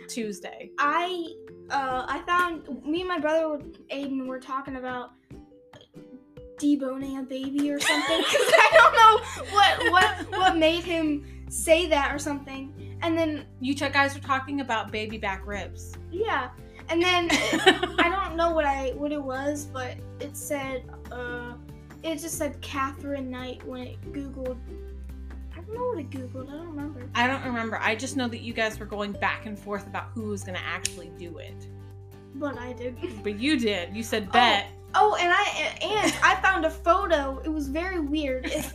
[0.09, 1.27] tuesday I
[1.71, 5.11] uh I found me and my brother Aiden were talking about
[6.59, 11.87] deboning a baby or something 'cause I don't know what what what made him say
[11.87, 12.99] that or something.
[13.03, 16.49] And then you two guys were talking about baby back ribs yeah,
[16.91, 17.29] and then
[17.99, 21.55] I don't know what I what it was, but it said uh
[22.03, 24.57] it just said Catherine Knight when it googled.
[25.57, 26.49] I don't know what it googled.
[26.49, 27.03] I don't remember.
[27.17, 30.05] i don't remember i just know that you guys were going back and forth about
[30.15, 31.67] who was going to actually do it
[32.37, 32.97] But I did.
[33.25, 35.45] but you did you said bet Oh, and I
[35.83, 37.43] and I found a photo.
[37.45, 38.47] It was very weird.
[38.55, 38.73] It-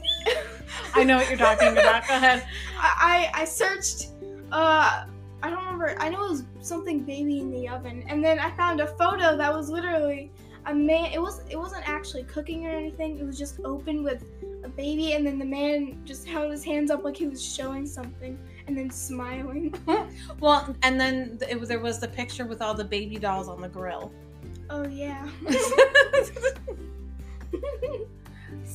[0.95, 2.45] i know what you're talking about go ahead
[2.78, 4.10] I, I I searched.
[4.52, 5.06] Uh,
[5.43, 5.95] I don't remember.
[5.99, 9.36] I know it was something baby in the oven, and then I found a photo
[9.36, 10.32] that was literally
[10.65, 11.12] a man.
[11.12, 13.19] It was it wasn't actually cooking or anything.
[13.19, 14.23] It was just open with
[14.63, 17.86] a baby, and then the man just held his hands up like he was showing
[17.86, 19.75] something, and then smiling.
[20.39, 23.62] Well, and then it was, there was the picture with all the baby dolls on
[23.62, 24.13] the grill.
[24.69, 25.27] Oh yeah.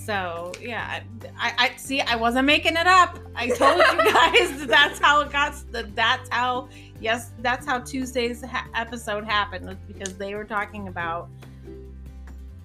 [0.09, 1.03] so yeah,
[1.39, 2.01] I, I see.
[2.01, 3.19] I wasn't making it up.
[3.37, 5.55] I told you guys that that's how it got.
[5.95, 6.71] That's how.
[6.99, 11.29] Yes, that's how Tuesday's ha- episode happened was because they were talking about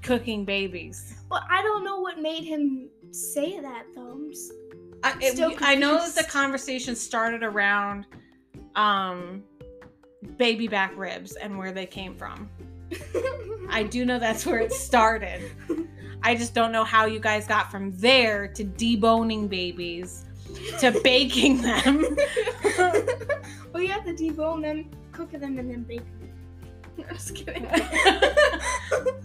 [0.03, 1.15] cooking babies.
[1.29, 4.21] Well, I don't know what made him say that though.
[5.03, 8.05] I, it- I know that the conversation started around
[8.77, 9.43] um,
[10.37, 12.49] baby back ribs and where they came from.
[13.69, 15.41] I do know that's where it started.
[16.23, 20.25] I just don't know how you guys got from there to deboning babies
[20.79, 22.01] to baking them.
[23.73, 26.29] well, you have to debone them, cook them, and then bake them.
[27.09, 27.67] I'm just kidding.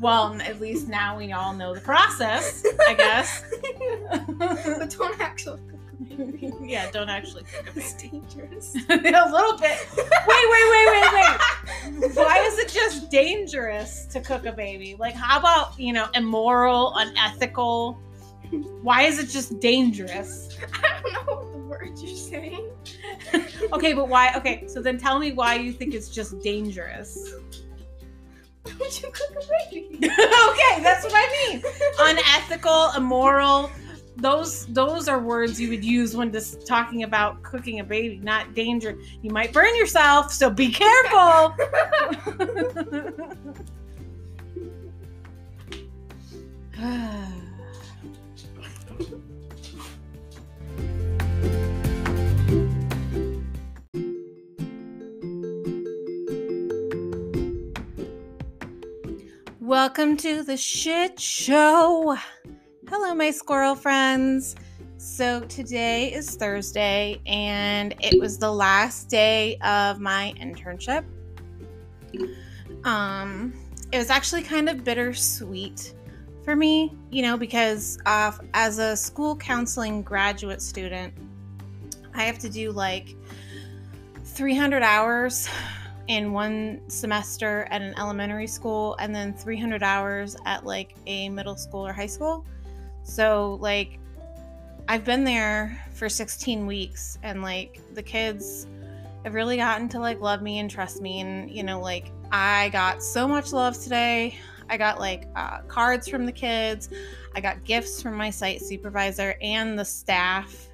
[0.00, 3.44] well, at least now we all know the process, I guess.
[4.38, 5.60] but don't actually.
[6.62, 8.20] Yeah, don't actually cook a It's baby.
[8.20, 8.74] dangerous.
[8.88, 9.78] a little bit.
[9.96, 12.14] Wait, wait, wait, wait, wait.
[12.16, 14.94] Why is it just dangerous to cook a baby?
[14.98, 17.98] Like, how about, you know, immoral, unethical?
[18.82, 20.56] Why is it just dangerous?
[20.72, 22.70] I don't know what the words you're saying.
[23.72, 24.32] Okay, but why?
[24.36, 27.34] Okay, so then tell me why you think it's just dangerous.
[28.62, 29.88] Why would you cook a baby?
[29.96, 31.62] okay, that's what I mean.
[31.98, 33.70] Unethical, immoral.
[34.20, 38.52] Those those are words you would use when just talking about cooking a baby, not
[38.52, 38.98] danger.
[39.22, 41.54] You might burn yourself, so be careful.
[59.60, 62.18] Welcome to the shit show.
[62.90, 64.56] Hello, my squirrel friends.
[64.96, 71.04] So, today is Thursday, and it was the last day of my internship.
[72.84, 73.52] Um,
[73.92, 75.92] it was actually kind of bittersweet
[76.46, 81.12] for me, you know, because uh, as a school counseling graduate student,
[82.14, 83.14] I have to do like
[84.24, 85.46] 300 hours
[86.06, 91.56] in one semester at an elementary school and then 300 hours at like a middle
[91.56, 92.46] school or high school.
[93.08, 93.98] So, like,
[94.86, 98.66] I've been there for 16 weeks and like the kids
[99.24, 101.20] have really gotten to like love me and trust me.
[101.20, 104.38] And, you know, like, I got so much love today.
[104.68, 106.90] I got like uh, cards from the kids.
[107.34, 110.68] I got gifts from my site supervisor and the staff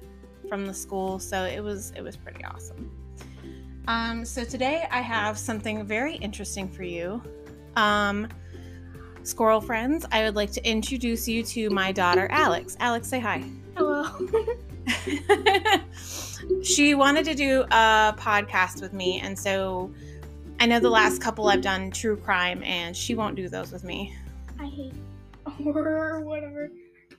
[0.49, 1.19] from the school.
[1.19, 2.91] So it was it was pretty awesome.
[3.87, 7.23] Um, so today I have something very interesting for you.
[7.77, 8.27] Um,
[9.25, 12.77] squirrel friends, I would like to introduce you to my daughter Alex.
[12.79, 13.43] Alex, say hi.
[13.75, 14.05] Hello.
[16.63, 19.91] she wanted to do a podcast with me, and so
[20.59, 23.83] I know the last couple I've done true crime, and she won't do those with
[23.83, 24.15] me.
[24.59, 24.93] I hate
[25.45, 26.69] horror or whatever.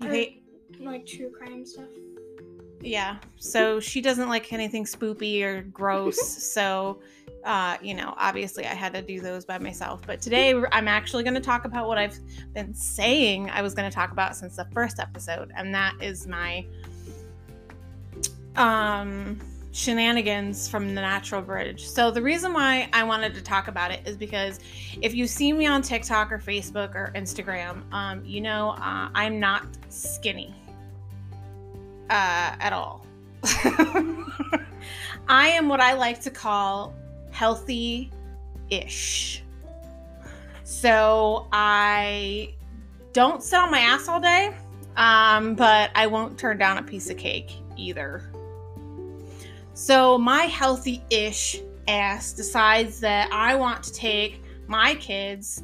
[0.01, 0.43] You Or, hate
[0.81, 1.87] like true crime stuff.
[2.81, 3.17] Yeah.
[3.37, 6.19] So she doesn't like anything spoopy or gross.
[6.53, 7.01] so,
[7.45, 10.03] uh, you know, obviously I had to do those by myself.
[10.07, 12.19] But today I'm actually going to talk about what I've
[12.55, 16.27] been saying I was going to talk about since the first episode, and that is
[16.27, 16.67] my
[18.57, 19.39] um
[19.73, 21.87] shenanigans from the natural bridge.
[21.87, 24.59] So the reason why I wanted to talk about it is because
[25.03, 29.39] if you see me on TikTok or Facebook or Instagram, um, you know uh, I'm
[29.39, 30.55] not skinny
[32.11, 33.07] uh, at all.
[35.29, 36.95] I am what I like to call
[37.31, 38.11] healthy
[38.71, 39.43] ish.
[40.65, 42.55] So I
[43.13, 44.55] don't sit on my ass all day,
[44.97, 48.31] um, but I won't turn down a piece of cake either.
[49.75, 55.63] So my healthy ish ass decides that I want to take my kids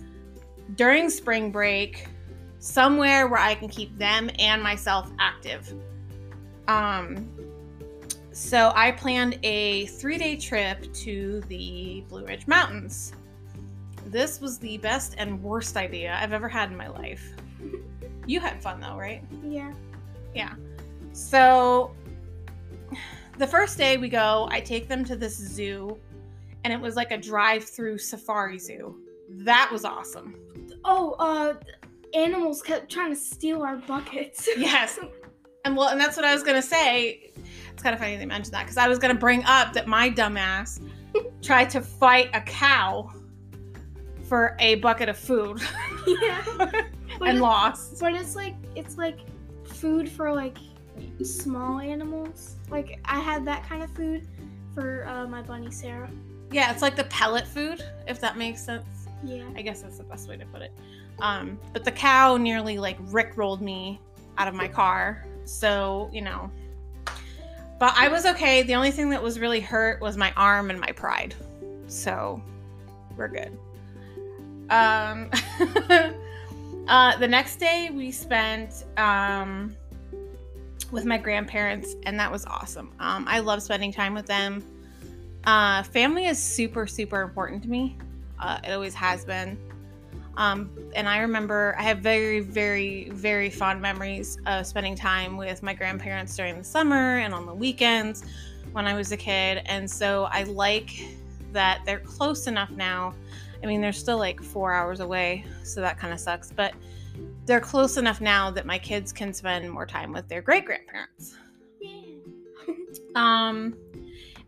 [0.76, 2.06] during spring break
[2.58, 5.74] somewhere where I can keep them and myself active.
[6.68, 7.28] Um,
[8.32, 13.12] so I planned a three day trip to the Blue Ridge Mountains.
[14.06, 17.32] This was the best and worst idea I've ever had in my life.
[18.26, 19.22] You had fun though, right?
[19.44, 19.72] Yeah.
[20.34, 20.54] Yeah.
[21.12, 21.94] So
[23.38, 25.98] the first day we go, I take them to this zoo,
[26.64, 28.98] and it was like a drive through safari zoo.
[29.28, 30.36] That was awesome.
[30.84, 31.54] Oh, uh,
[32.14, 34.48] animals kept trying to steal our buckets.
[34.56, 34.98] Yes.
[35.64, 37.30] And well, and that's what I was gonna say.
[37.72, 40.10] It's kind of funny they mentioned that because I was gonna bring up that my
[40.10, 40.80] dumbass
[41.42, 43.12] tried to fight a cow
[44.28, 45.60] for a bucket of food
[46.06, 46.82] yeah.
[47.20, 48.00] And lost.
[48.00, 49.20] But it's like it's like
[49.64, 50.58] food for like
[51.22, 52.56] small animals.
[52.68, 54.26] Like I had that kind of food
[54.74, 56.10] for uh, my bunny Sarah.
[56.50, 59.06] Yeah, it's like the pellet food, if that makes sense.
[59.22, 59.44] Yeah.
[59.54, 60.72] I guess that's the best way to put it.
[61.20, 64.00] Um, but the cow nearly like rickrolled me
[64.38, 65.24] out of my car.
[65.52, 66.50] So, you know.
[67.78, 68.62] But I was okay.
[68.62, 71.34] The only thing that was really hurt was my arm and my pride.
[71.88, 72.42] So
[73.16, 73.58] we're good.
[74.70, 75.30] Um
[76.88, 79.76] uh the next day we spent um
[80.90, 82.92] with my grandparents and that was awesome.
[82.98, 84.62] Um I love spending time with them.
[85.44, 87.98] Uh family is super super important to me.
[88.40, 89.56] Uh, it always has been.
[90.36, 95.62] Um, and I remember I have very, very, very fond memories of spending time with
[95.62, 98.24] my grandparents during the summer and on the weekends
[98.72, 99.62] when I was a kid.
[99.66, 100.90] And so I like
[101.52, 103.14] that they're close enough now.
[103.62, 106.50] I mean, they're still like four hours away, so that kind of sucks.
[106.50, 106.74] But
[107.44, 111.36] they're close enough now that my kids can spend more time with their great grandparents.
[111.80, 112.00] Yeah.
[113.14, 113.74] Um,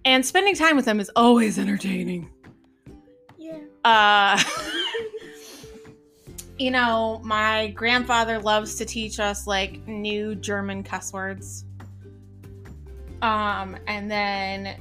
[0.06, 2.30] and spending time with them is always entertaining.
[3.36, 3.58] Yeah.
[3.84, 4.42] Uh,
[6.58, 11.64] you know, my grandfather loves to teach us like new German cuss words.
[13.22, 14.76] Um, and then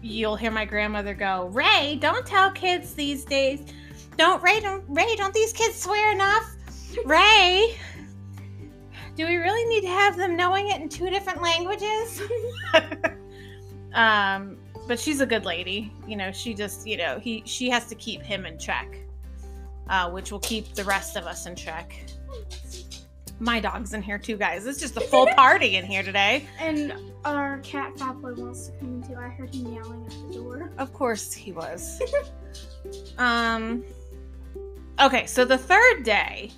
[0.00, 3.62] you'll hear my grandmother go, "Ray, don't tell kids these days.
[4.16, 6.54] Don't Ray, don't Ray, don't these kids swear enough?
[7.04, 7.78] Ray,
[9.14, 12.22] do we really need to have them knowing it in two different languages?"
[13.92, 14.56] um,
[14.86, 15.92] but she's a good lady.
[16.06, 19.00] You know, she just, you know, he she has to keep him in check,
[19.90, 21.94] uh, which will keep the rest of us in check.
[23.40, 24.66] My dog's in here too, guys.
[24.66, 26.46] It's just a full party in here today.
[26.58, 29.16] And our cat Fat Boy wants to come in too.
[29.16, 30.70] I heard him yelling at the door.
[30.78, 32.00] Of course he was.
[33.18, 33.84] um
[35.00, 36.52] Okay, so the third day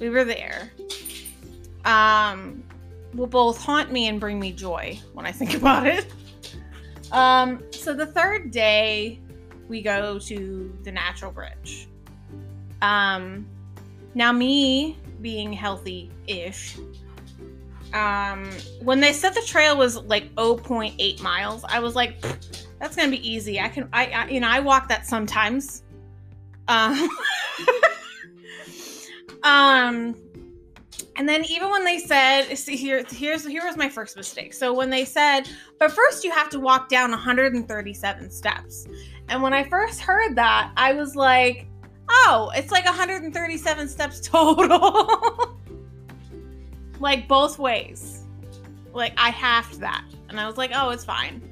[0.00, 0.72] we were there.
[1.84, 2.64] Um
[3.14, 6.06] will both haunt me and bring me joy when I think about it.
[7.12, 9.20] Um so the third day
[9.68, 11.86] we go to the natural bridge.
[12.84, 13.46] Um
[14.14, 16.76] now me being healthy-ish
[17.94, 18.50] um,
[18.82, 22.20] when they said the trail was like 0.8 miles, I was like,
[22.80, 23.60] that's gonna be easy.
[23.60, 25.84] I can, I, I you know, I walk that sometimes.
[26.66, 27.08] Um,
[29.44, 30.16] um,
[31.16, 34.52] and then even when they said, see here, here's here was my first mistake.
[34.54, 35.42] So when they said,
[35.78, 38.88] but first you have to walk down 137 steps,
[39.28, 41.68] and when I first heard that, I was like,
[42.08, 45.58] oh, it's like 137 steps total.
[47.00, 48.24] like both ways.
[48.92, 50.04] Like I halved that.
[50.28, 51.42] And I was like, oh, it's fine.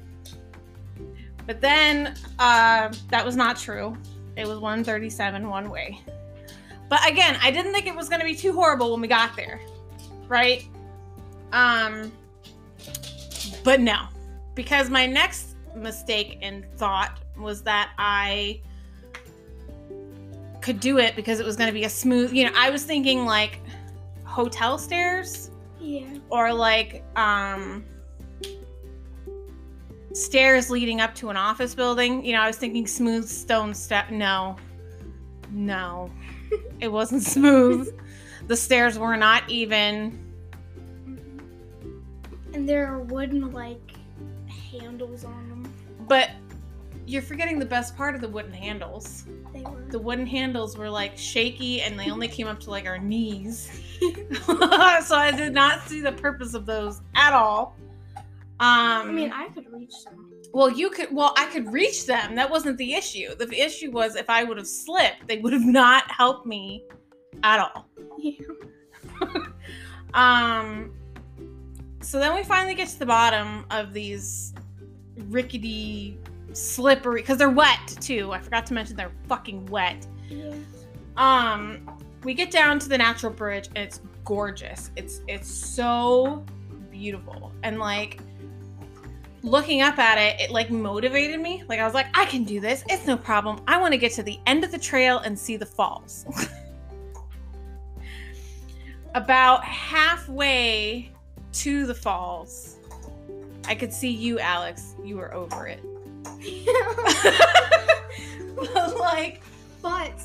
[1.45, 3.97] But then uh, that was not true.
[4.35, 5.99] It was 137 one way.
[6.89, 9.35] But again, I didn't think it was going to be too horrible when we got
[9.35, 9.59] there.
[10.27, 10.67] Right?
[11.51, 12.11] Um
[13.63, 14.07] but no.
[14.55, 18.61] Because my next mistake and thought was that I
[20.63, 22.83] could do it because it was going to be a smooth, you know, I was
[22.83, 23.59] thinking like
[24.23, 26.05] hotel stairs Yeah.
[26.29, 27.83] or like um
[30.13, 32.25] stairs leading up to an office building.
[32.25, 34.09] You know, I was thinking smooth stone step.
[34.09, 34.55] No.
[35.51, 36.09] No.
[36.79, 37.93] it wasn't smooth.
[38.47, 40.19] the stairs were not even.
[42.53, 43.91] And there are wooden like
[44.71, 45.73] handles on them.
[46.07, 46.29] But
[47.05, 49.25] you're forgetting the best part of the wooden handles.
[49.53, 49.85] They were.
[49.89, 53.81] The wooden handles were like shaky and they only came up to like our knees.
[54.45, 57.75] so I did not see the purpose of those at all.
[58.59, 60.33] Um I mean, I could reach them.
[60.53, 61.07] Well, you could.
[61.11, 62.35] Well, I could reach them.
[62.35, 63.35] That wasn't the issue.
[63.35, 66.83] The issue was if I would have slipped, they would have not helped me
[67.43, 67.89] at all.
[68.17, 68.33] Yeah.
[70.13, 70.93] Um.
[72.01, 74.53] So then we finally get to the bottom of these
[75.29, 76.19] rickety,
[76.53, 78.31] slippery because they're wet too.
[78.31, 80.05] I forgot to mention they're fucking wet.
[80.29, 80.53] Yeah.
[81.17, 81.97] Um.
[82.23, 84.91] We get down to the natural bridge and it's gorgeous.
[84.95, 86.45] It's it's so
[86.89, 88.21] beautiful and like
[89.43, 91.63] looking up at it, it like motivated me.
[91.67, 92.83] Like I was like, I can do this.
[92.89, 93.61] It's no problem.
[93.67, 96.25] I want to get to the end of the trail and see the falls.
[99.15, 101.11] About halfway
[101.51, 102.77] to the falls,
[103.67, 104.95] I could see you, Alex.
[105.03, 105.83] You were over it.
[108.99, 109.41] Like,
[109.81, 110.21] but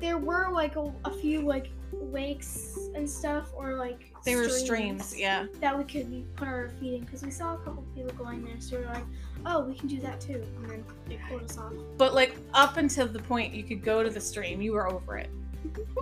[0.00, 5.14] there were like a, a few like lakes and stuff, or like they were streams,
[5.16, 5.46] yeah.
[5.60, 8.60] that we could put our feet in because we saw a couple people going there.
[8.60, 9.04] So we were like,
[9.46, 11.72] oh, we can do that too, and then they pulled us off.
[11.96, 15.16] But like up until the point you could go to the stream, you were over
[15.16, 15.30] it.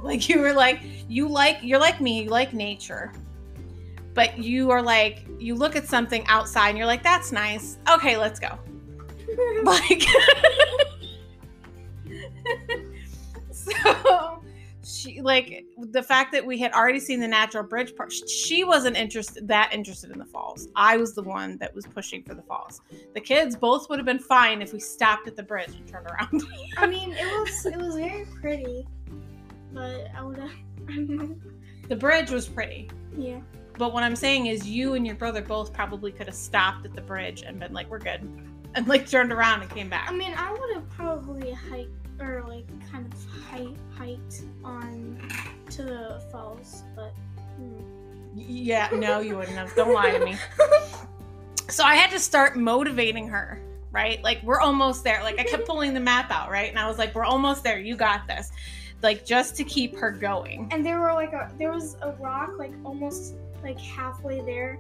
[0.02, 3.12] like you were like you like you're like me, you like nature.
[4.14, 7.78] But you are like you look at something outside and you're like that's nice.
[7.88, 8.58] Okay, let's go.
[9.64, 10.02] Like
[13.52, 14.42] So
[14.84, 18.96] she like the fact that we had already seen the natural bridge part she wasn't
[18.96, 22.40] interested that interested in the falls i was the one that was pushing for the
[22.42, 22.80] falls
[23.12, 26.06] the kids both would have been fine if we stopped at the bridge and turned
[26.06, 26.42] around
[26.78, 28.86] I mean, it was it was very pretty,
[29.72, 30.50] but I would have.
[31.88, 33.40] the bridge was pretty yeah.
[33.76, 36.94] But what I'm saying is, you and your brother both probably could have stopped at
[36.94, 38.28] the bridge and been like, "We're good,"
[38.74, 40.08] and like turned around and came back.
[40.08, 41.90] I mean, I would have probably hiked
[42.20, 45.20] or like kind of height hiked on
[45.70, 47.12] to the falls, but.
[47.56, 47.80] hmm.
[48.34, 49.74] Yeah, no, you wouldn't have.
[49.74, 50.36] Don't lie to me.
[51.68, 53.60] So I had to start motivating her,
[53.92, 54.22] right?
[54.24, 55.22] Like we're almost there.
[55.22, 56.70] Like I kept pulling the map out, right?
[56.70, 57.78] And I was like, "We're almost there.
[57.78, 58.50] You got this."
[59.02, 60.68] Like just to keep her going.
[60.70, 64.78] And there were like a there was a rock like almost like halfway there.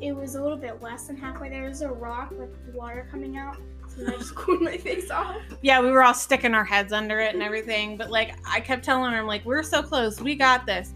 [0.00, 1.62] It was a little bit less than halfway there.
[1.62, 3.56] There's a rock with water coming out.
[3.88, 5.36] So I just cooled my face off.
[5.62, 7.96] Yeah, we were all sticking our heads under it and everything.
[7.96, 10.20] But like I kept telling her, I'm like, "We're so close.
[10.20, 10.92] We got this."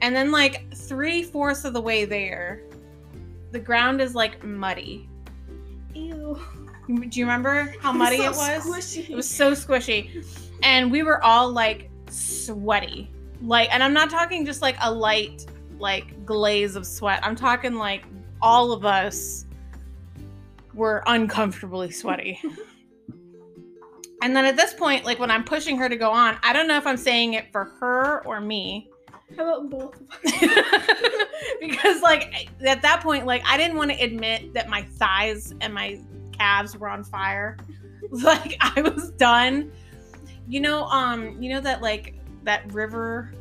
[0.00, 2.62] And then like three fourths of the way there,
[3.52, 5.08] the ground is like muddy.
[5.94, 6.40] Ew.
[6.86, 8.66] Do you remember how muddy So it was?
[8.66, 9.10] Squishy.
[9.10, 10.24] It was so squishy.
[10.62, 13.10] And we were all like sweaty.
[13.42, 15.46] Like, and I'm not talking just like a light,
[15.78, 17.20] like glaze of sweat.
[17.22, 18.04] I'm talking like
[18.40, 19.46] all of us
[20.74, 22.40] were uncomfortably sweaty.
[24.22, 26.68] and then at this point, like when I'm pushing her to go on, I don't
[26.68, 28.88] know if I'm saying it for her or me.
[29.36, 30.02] How about both
[31.60, 35.74] because like at that point, like I didn't want to admit that my thighs and
[35.74, 36.00] my
[36.32, 37.56] calves were on fire.
[38.10, 39.70] Like I was done.
[40.48, 42.14] You know, um, you know that like
[42.44, 43.34] that river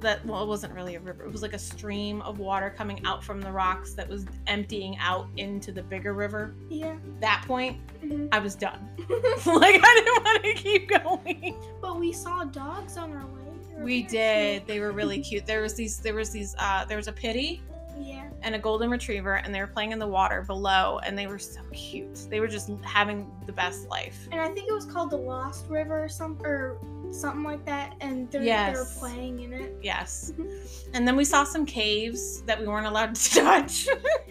[0.00, 1.24] that well, it wasn't really a river.
[1.24, 4.96] It was like a stream of water coming out from the rocks that was emptying
[4.98, 6.54] out into the bigger river.
[6.68, 6.96] Yeah.
[7.20, 8.28] That point, mhm.
[8.32, 8.88] I was done.
[8.98, 11.56] like I didn't want to keep going.
[11.80, 13.40] but we saw dogs on our way.
[13.78, 14.66] We did.
[14.66, 15.46] They were really cute.
[15.46, 17.62] There was these there was these uh there was a pity
[17.98, 18.28] Yeah.
[18.42, 21.38] and a golden retriever, and they were playing in the water below, and they were
[21.38, 22.26] so cute.
[22.30, 24.28] They were just having the best life.
[24.32, 26.76] And I think it was called the Lost River or something or
[27.10, 27.94] something like that.
[28.00, 29.74] And they're, they were playing in it.
[29.82, 30.32] Yes.
[30.36, 30.94] Mm-hmm.
[30.94, 33.88] And then we saw some caves that we weren't allowed to touch.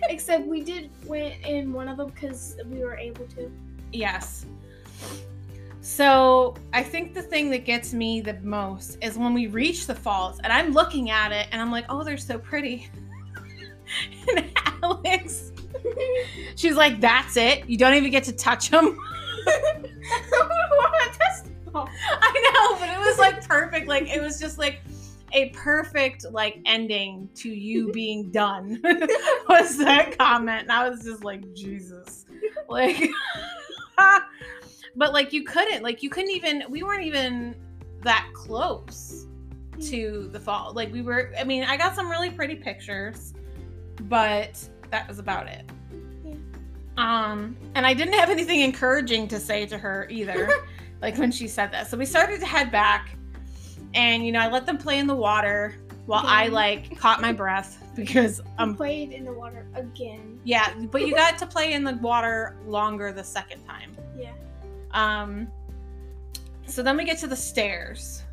[0.09, 3.51] Except we did went in one of them because we were able to.
[3.91, 4.45] Yes.
[5.81, 9.95] So I think the thing that gets me the most is when we reach the
[9.95, 12.89] falls and I'm looking at it and I'm like, oh, they're so pretty.
[14.35, 14.51] and
[14.83, 15.51] Alex,
[16.55, 17.67] she's like, that's it.
[17.67, 18.99] You don't even get to touch them.
[21.75, 23.87] I know, but it was like perfect.
[23.87, 24.81] Like it was just like
[25.33, 28.81] a perfect like ending to you being done
[29.49, 30.63] was that comment.
[30.63, 32.25] And I was just like, Jesus.
[32.67, 33.09] Like
[34.95, 37.55] but like you couldn't, like you couldn't even we weren't even
[38.01, 39.25] that close
[39.81, 40.73] to the fall.
[40.73, 43.33] Like we were I mean, I got some really pretty pictures,
[44.01, 44.61] but
[44.91, 45.69] that was about it.
[46.25, 46.35] Yeah.
[46.97, 50.49] Um, and I didn't have anything encouraging to say to her either
[51.01, 51.87] like when she said that.
[51.87, 53.15] So we started to head back,
[53.93, 55.75] and you know, I let them play in the water
[56.05, 60.39] while I like caught my breath because um played in the water again.
[60.43, 63.95] yeah, but you got to play in the water longer the second time.
[64.17, 64.33] Yeah.
[64.91, 65.47] Um,
[66.65, 68.23] so then we get to the stairs,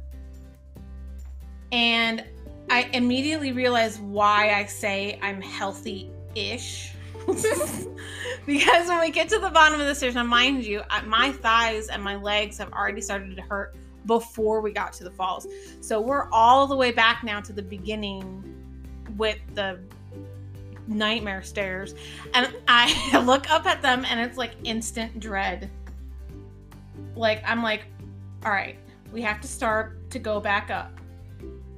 [1.73, 2.25] and
[2.71, 6.93] I immediately realize why I say I'm healthy ish.
[8.47, 11.89] because when we get to the bottom of the stairs, now mind you, my thighs
[11.89, 13.75] and my legs have already started to hurt
[14.07, 15.47] before we got to the falls.
[15.81, 18.43] So we're all the way back now to the beginning
[19.17, 19.81] with the
[20.87, 21.95] nightmare stairs.
[22.35, 25.71] And I look up at them and it's like instant dread.
[27.15, 27.87] Like, I'm like,
[28.45, 28.79] all right,
[29.13, 31.01] we have to start to go back up.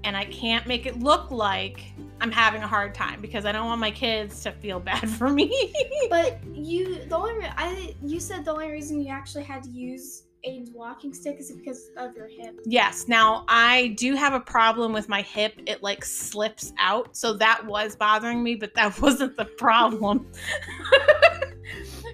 [0.04, 3.66] And I can't make it look like I'm having a hard time because I don't
[3.66, 5.72] want my kids to feel bad for me.
[6.08, 9.70] But you, the only re- I you said the only reason you actually had to
[9.70, 12.60] use Aiden's walking stick is because of your hip.
[12.64, 15.54] yes, now I do have a problem with my hip.
[15.66, 17.16] It like slips out.
[17.16, 20.26] So that was bothering me, but that wasn't the problem.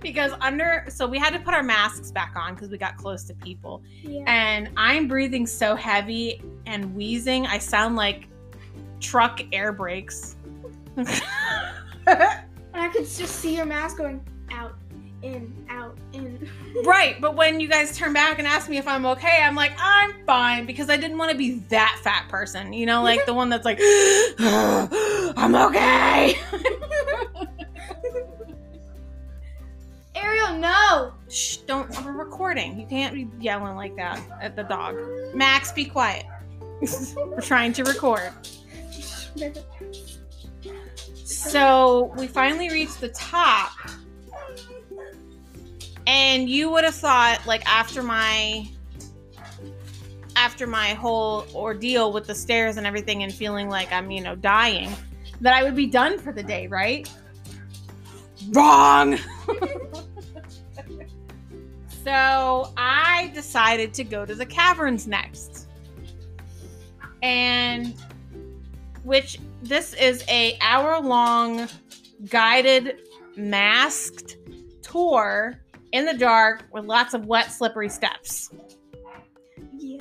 [0.05, 3.25] because under, so we had to put our masks back on because we got close
[3.25, 3.83] to people.
[4.03, 4.23] Yeah.
[4.29, 7.47] and I'm breathing so heavy and wheezing.
[7.47, 8.29] I sound like
[9.01, 10.37] truck air brakes.
[12.75, 14.75] And I could just see your mask going out,
[15.23, 16.51] in, out, in.
[16.85, 19.73] right, but when you guys turn back and ask me if I'm okay, I'm like,
[19.79, 23.33] I'm fine because I didn't want to be that fat person, you know, like the
[23.33, 26.37] one that's like, I'm okay.
[30.61, 31.13] No.
[31.29, 32.79] Shh, don't, we're recording.
[32.79, 34.97] You can't be yelling like that at the dog.
[35.35, 36.27] Max, be quiet.
[37.17, 38.33] we're trying to record.
[41.25, 43.73] So we finally reached the top.
[46.07, 48.69] And you would have thought, like, after my
[50.37, 54.35] after my whole ordeal with the stairs and everything and feeling like I'm, you know,
[54.35, 54.93] dying,
[55.41, 57.11] that I would be done for the day, right?
[58.51, 59.19] Wrong.
[62.05, 65.69] so I decided to go to the caverns next.
[67.23, 67.95] And
[69.05, 71.69] which this is a hour long
[72.29, 73.01] guided
[73.37, 74.37] masked
[74.83, 75.61] tour
[75.93, 78.51] in the dark with lots of wet slippery steps
[79.79, 79.99] Yeah.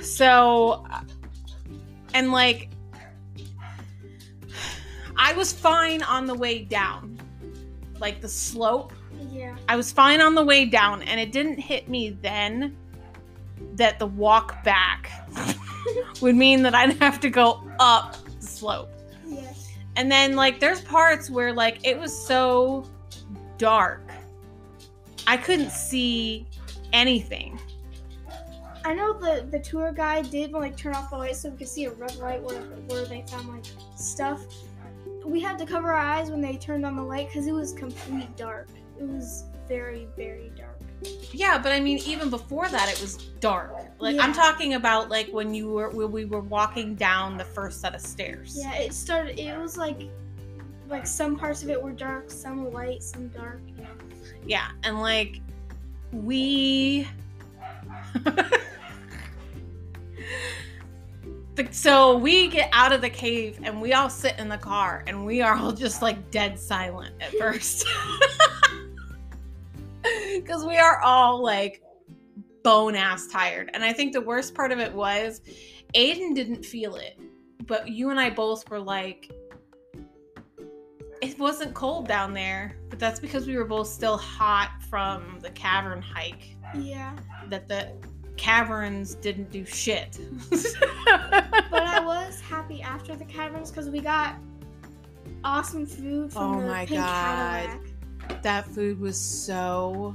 [0.00, 0.84] so
[2.14, 2.70] and like
[5.16, 7.21] i was fine on the way down
[8.02, 8.92] like the slope
[9.30, 9.56] Yeah.
[9.68, 12.76] i was fine on the way down and it didn't hit me then
[13.74, 15.10] that the walk back
[16.20, 18.90] would mean that i'd have to go up the slope
[19.26, 19.50] Yeah.
[19.96, 22.84] and then like there's parts where like it was so
[23.56, 24.02] dark
[25.26, 26.46] i couldn't see
[26.92, 27.58] anything
[28.84, 31.68] I know the the tour guide did like turn off the light so we could
[31.68, 33.62] see a red light where where they found like
[33.94, 34.40] stuff.
[35.24, 37.72] We had to cover our eyes when they turned on the light because it was
[37.72, 38.68] complete dark.
[38.98, 40.78] It was very very dark.
[41.32, 43.74] Yeah, but I mean, even before that, it was dark.
[43.98, 47.80] Like I'm talking about like when you were when we were walking down the first
[47.80, 48.56] set of stairs.
[48.58, 49.38] Yeah, it started.
[49.38, 50.02] It was like
[50.88, 53.60] like some parts of it were dark, some light, some dark.
[53.76, 53.90] You know.
[54.46, 55.40] Yeah, and like
[56.12, 57.08] we.
[61.54, 65.04] The- so we get out of the cave and we all sit in the car
[65.06, 67.86] and we are all just like dead silent at first.
[70.34, 71.82] Because we are all like
[72.64, 73.70] bone ass tired.
[73.74, 75.40] And I think the worst part of it was
[75.94, 77.18] Aiden didn't feel it,
[77.66, 79.30] but you and I both were like,
[81.20, 85.50] it wasn't cold down there, but that's because we were both still hot from the
[85.50, 86.56] cavern hike.
[86.76, 87.16] Yeah.
[87.48, 87.92] That the
[88.36, 90.18] caverns didn't do shit.
[91.70, 94.36] But I was happy after the caverns because we got
[95.44, 97.62] awesome food from Oh the my pink God.
[97.66, 98.42] Cadillac.
[98.42, 100.14] that food was so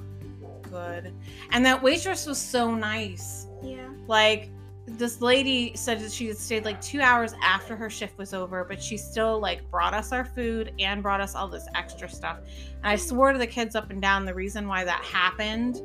[0.70, 1.14] good.
[1.52, 3.48] And that waitress was so nice.
[3.64, 3.88] Yeah.
[4.08, 4.50] Like
[4.86, 8.64] this lady said that she had stayed like two hours after her shift was over,
[8.64, 12.40] but she still like brought us our food and brought us all this extra stuff.
[12.84, 15.82] And I swore to the kids up and down the reason why that happened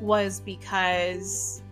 [0.00, 1.62] was because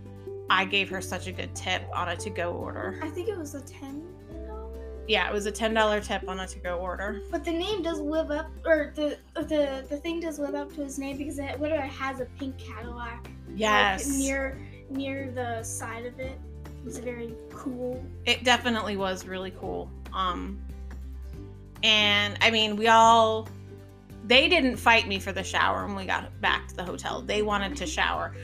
[0.51, 2.99] I gave her such a good tip on a to-go order.
[3.03, 4.05] I think it was a ten
[4.47, 4.71] dollar.
[5.09, 7.23] Yeah, it was a ten dollar tip on a to-go order.
[7.31, 10.85] But the name does live up, or the the the thing does live up to
[10.85, 13.23] his name because it literally has a pink Cadillac.
[13.25, 14.59] like, Yes, near
[14.91, 16.39] near the side of it.
[16.87, 18.05] It's very cool.
[18.27, 19.91] it definitely was really cool.
[20.13, 20.61] Um,
[21.83, 23.49] and I mean, we all
[24.27, 27.21] they didn't fight me for the shower when we got back to the hotel.
[27.23, 28.35] They wanted to shower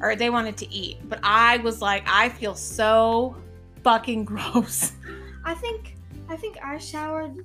[0.00, 3.36] or they wanted to eat, but I was like, I feel so
[3.82, 4.92] fucking gross.
[5.44, 5.96] I think
[6.28, 7.44] I think I showered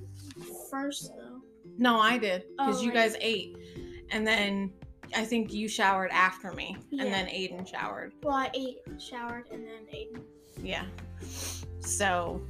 [0.70, 1.40] first though.
[1.78, 2.94] No, I did because Oh, you right.
[2.94, 3.56] guys ate,
[4.10, 4.72] and then
[5.14, 7.04] I think you showered after me, Yeah.
[7.04, 8.12] and then Aiden showered.
[8.22, 10.22] Well, I ate, showered, and then Aiden.
[10.62, 10.84] Yeah.
[11.80, 12.40] So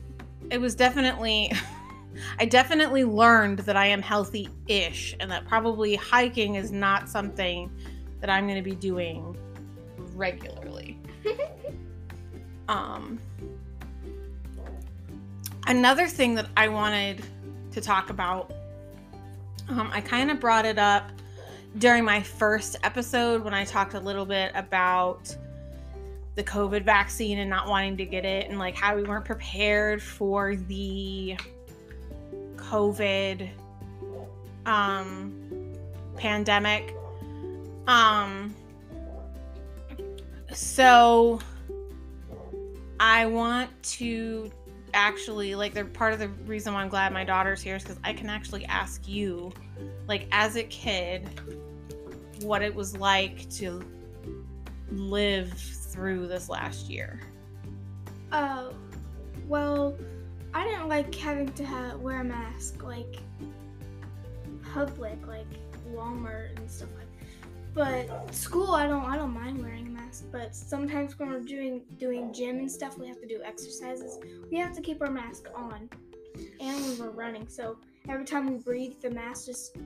[0.51, 1.53] it was definitely,
[2.39, 7.71] I definitely learned that I am healthy ish and that probably hiking is not something
[8.21, 9.37] that I'm going to be doing
[10.17, 10.99] regularly.
[12.69, 13.21] um,
[15.67, 17.23] another thing that I wanted
[17.73, 18.53] to talk about,
[19.69, 21.11] um, I kind of brought it up
[21.79, 25.35] during my first episode when I talked a little bit about
[26.37, 30.03] the COVID vaccine and not wanting to get it, and like how we weren't prepared
[30.03, 31.37] for the
[32.57, 33.49] COVID
[34.67, 35.73] um,
[36.17, 36.95] pandemic.
[37.87, 38.55] Um,
[40.53, 41.41] so
[43.01, 44.51] I want to
[44.95, 47.99] actually like they're part of the reason why I'm glad my daughter's here is because
[48.03, 49.53] I can actually ask you,
[50.09, 51.29] like as a kid,
[52.41, 53.83] what it was like to
[54.91, 57.21] live through this last year.
[58.33, 58.73] Oh,
[59.47, 59.97] well,
[60.55, 63.19] I didn't like having to ha- wear a mask like
[64.73, 65.47] public, like
[65.93, 67.07] Walmart and stuff like.
[67.75, 68.09] That.
[68.17, 69.86] But school, I don't, I don't mind wearing
[70.33, 74.19] But sometimes when we're doing doing gym and stuff, we have to do exercises.
[74.51, 75.89] We have to keep our mask on,
[76.61, 77.49] and when we're running.
[77.49, 77.79] So
[78.09, 79.77] every time we breathe, the mask just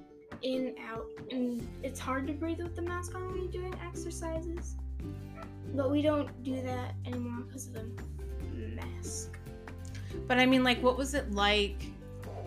[0.42, 4.76] in out, and it's hard to breathe with the mask on when you're doing exercises.
[5.74, 7.86] But we don't do that anymore because of the
[8.74, 9.38] mask.
[10.26, 11.82] But I mean, like, what was it like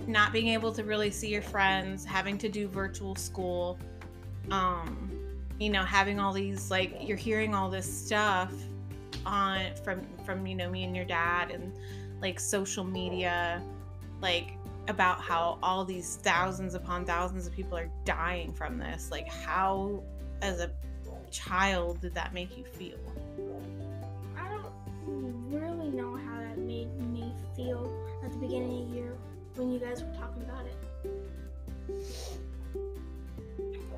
[0.08, 3.80] not being able to really see your friends, having to do virtual school,
[4.52, 5.13] um,
[5.64, 8.52] you know, having all these like you're hearing all this stuff
[9.26, 11.74] on from from you know me and your dad and
[12.22, 13.62] like social media,
[14.22, 14.58] like
[14.88, 19.10] about how all these thousands upon thousands of people are dying from this.
[19.12, 20.04] Like, how
[20.42, 20.70] as a
[21.32, 22.98] child did that make you feel?
[24.38, 24.74] I don't
[25.50, 27.92] really know how that made me feel
[28.24, 29.14] at the beginning of the year
[29.56, 30.53] when you guys were talking about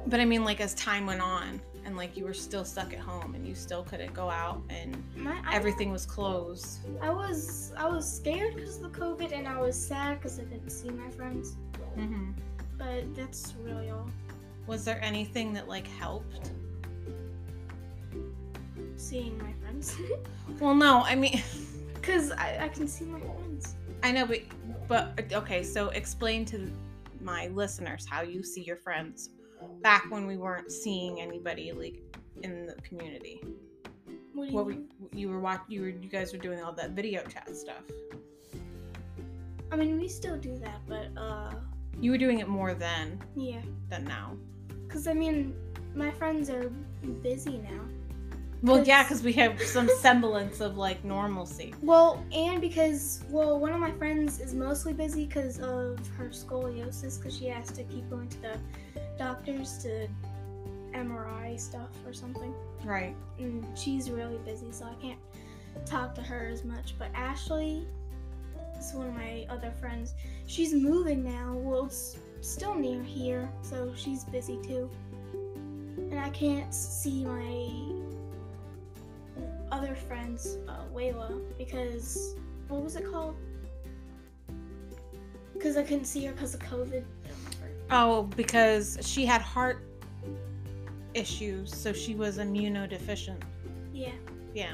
[0.08, 2.99] But I mean, like as time went on, and like you were still stuck at
[2.99, 6.80] home, and you still couldn't go out, and My, I, everything was closed.
[7.01, 10.43] I was I was scared because of the COVID, and I was sad because I
[10.43, 11.58] didn't see my friends.
[11.95, 12.32] hmm
[12.78, 14.10] But that's really all.
[14.68, 16.51] Was there anything that like helped?
[18.97, 19.95] Seeing my friends,
[20.60, 21.01] Well, no.
[21.01, 21.41] I mean,
[21.93, 23.76] because I, I can see my friends.
[24.03, 24.41] I know, but
[24.88, 25.64] but okay.
[25.64, 26.72] So explain to
[27.22, 29.32] my listeners how you see your friends
[29.82, 32.01] back when we weren't seeing anybody like
[32.43, 33.41] in the community.
[34.34, 34.88] What do you What were mean?
[35.13, 35.66] you were watching?
[35.70, 37.84] You were you guys were doing all that video chat stuff.
[39.72, 41.51] I mean, we still do that, but uh,
[41.99, 43.61] You were doing it more then yeah.
[43.89, 44.36] than now.
[44.88, 45.55] Because I mean,
[45.95, 46.70] my friends are
[47.24, 47.82] busy now.
[48.62, 51.74] Well, yeah, Cause- we have some semblance of like normalcy.
[51.82, 57.20] Well, and because well, one of my friends is mostly busy because of her scoliosis,
[57.20, 58.58] because she has to keep going to the
[59.18, 60.08] doctors to
[60.93, 62.53] MRI stuff or something.
[62.84, 63.16] Right.
[63.38, 65.20] And she's really busy, so I can't
[65.86, 66.95] talk to her as much.
[66.97, 67.86] But Ashley
[68.80, 70.14] is one of my other friends.
[70.47, 71.53] She's moving now.
[71.56, 74.89] Well, it's still near here, so she's busy too.
[75.97, 77.95] And I can't see my
[79.76, 82.36] other friends, uh, Wayla, because
[82.69, 83.36] what was it called?
[85.53, 87.03] because I couldn't see her because of COVID.
[87.89, 89.84] Oh, because she had heart
[91.13, 93.41] issues, so she was immunodeficient.
[93.93, 94.11] Yeah.
[94.53, 94.73] Yeah.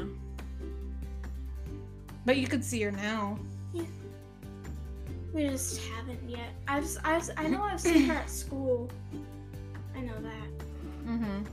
[2.26, 3.40] But you could see her now.
[3.74, 3.84] Yeah.
[5.34, 6.50] We just haven't yet.
[6.68, 8.90] I've, I've I know I've seen her at school.
[9.96, 10.66] I know that
[11.08, 11.44] Mm-hmm.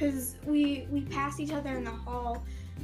[0.00, 2.42] Because we we passed each other in the hall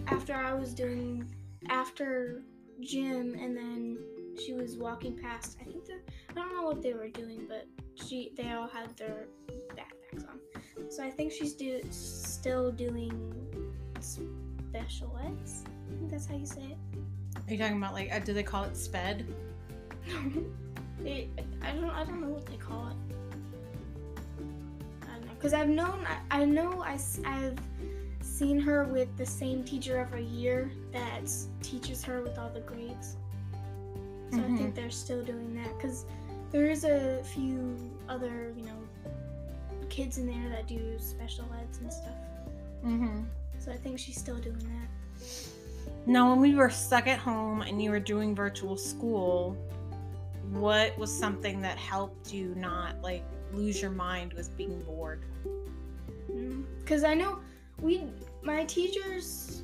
[0.08, 1.26] after I was doing
[1.68, 2.42] after
[2.80, 3.98] gym, and then
[4.44, 5.56] she was walking past.
[5.60, 8.94] I think they I don't know what they were doing, but she they all had
[8.96, 9.28] their
[9.70, 10.90] backpacks on.
[10.90, 13.10] So I think she's do still doing
[14.00, 15.64] special eds.
[15.66, 16.98] I think that's how you say it.
[17.48, 18.12] Are you talking about like?
[18.12, 19.26] Uh, do they call it sped?
[21.04, 21.28] It,
[21.62, 23.15] I don't I don't know what they call it.
[25.54, 26.82] I don't know because I've known I, I know
[27.24, 27.58] I have
[28.20, 31.30] seen her with the same teacher every year that
[31.62, 33.16] teaches her with all the grades.
[34.32, 36.04] So I think they're still doing that because
[36.50, 37.76] there is a few
[38.08, 39.12] other you know
[39.88, 42.18] kids in there that do special eds and stuff.
[42.84, 43.20] Mm-hmm.
[43.60, 45.22] So I think she's still doing that.
[46.06, 49.56] Now, when we were stuck at home and you were doing virtual school,
[50.50, 53.22] what was something that helped you not like
[53.56, 55.24] lose your mind with being bored?
[56.80, 57.38] Because I know
[57.80, 58.02] we,
[58.42, 59.62] my teachers,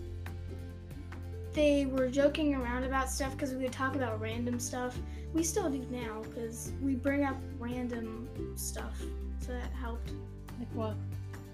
[1.53, 4.97] they were joking around about stuff because we would talk about random stuff.
[5.35, 9.01] We still do now because we bring up random stuff.
[9.41, 10.13] So that helped.
[10.59, 10.97] Like what?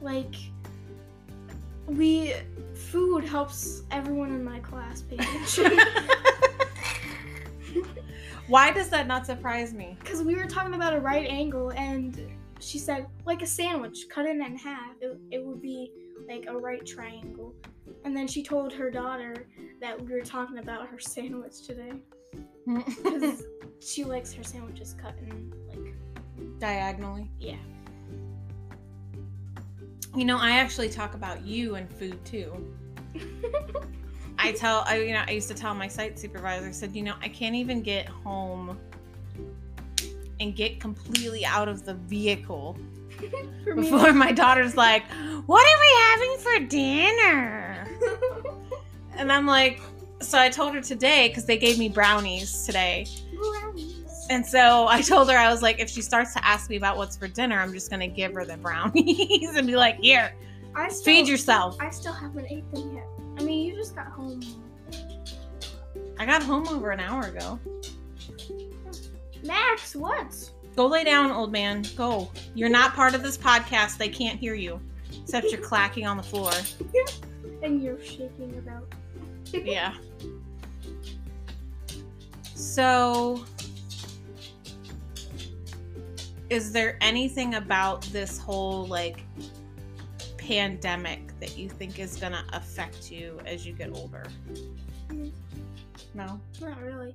[0.01, 0.35] Like,
[1.87, 2.35] we,
[2.75, 5.79] food helps everyone in my class pay attention.
[8.49, 9.97] Why does that not surprise me?
[10.01, 12.19] Because we were talking about a right angle and
[12.61, 14.93] she said, like a sandwich, cut it in half.
[15.01, 15.93] It, it would be
[16.27, 17.55] like a right triangle.
[18.05, 19.47] And then she told her daughter
[19.81, 21.93] that we were talking about her sandwich today.
[22.67, 23.45] Because
[23.81, 25.95] she likes her sandwiches cut in, like,
[26.59, 27.31] Diagonally.
[27.39, 27.57] yeah.
[30.15, 32.75] You know, I actually talk about you and food too.
[34.39, 37.03] I tell I you know, I used to tell my site supervisor, I said, you
[37.03, 38.79] know, I can't even get home
[40.41, 42.79] and get completely out of the vehicle
[43.65, 45.05] before my daughter's like,
[45.47, 47.87] What are we having for dinner?
[49.19, 49.81] And I'm like,
[50.21, 53.05] so I told her today because they gave me brownies today.
[53.37, 54.27] brownies.
[54.31, 56.97] And so I told her, I was like, if she starts to ask me about
[56.97, 60.33] what's for dinner, I'm just going to give her the brownies and be like, here,
[60.75, 61.77] I still, feed yourself.
[61.81, 63.07] I still haven't ate them yet.
[63.39, 64.41] I mean, you just got home.
[66.19, 67.61] I got home over an hour ago.
[69.45, 70.51] Max, what?
[70.75, 71.85] Go lay down, old man.
[71.97, 72.31] Go.
[72.55, 73.97] You're not part of this podcast.
[73.97, 74.81] They can't hear you.
[75.23, 76.53] Except you're clacking on the floor.
[77.61, 78.87] And you're shaking about.
[79.65, 79.95] Yeah.
[82.55, 83.45] So,
[86.51, 89.25] is there anything about this whole like
[90.49, 94.25] pandemic that you think is going to affect you as you get older?
[95.09, 95.31] Mm.
[96.15, 96.41] No.
[96.63, 97.15] Not really.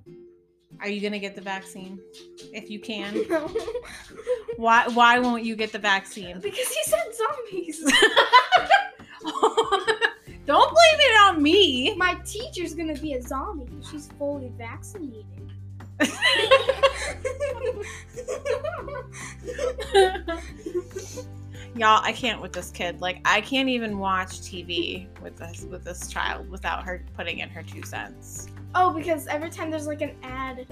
[0.79, 1.99] Are you going to get the vaccine
[2.53, 3.25] if you can?
[3.29, 3.49] No.
[4.57, 6.39] Why why won't you get the vaccine?
[6.39, 7.83] because he said zombies.
[10.45, 11.95] Don't blame it on me.
[11.95, 13.71] My teacher's gonna be a zombie.
[13.89, 15.25] She's fully vaccinated.
[21.75, 23.01] Y'all, I can't with this kid.
[23.01, 27.49] Like, I can't even watch TV with this with this child without her putting in
[27.49, 28.47] her two cents.
[28.75, 30.67] oh, because every time there's like an ad,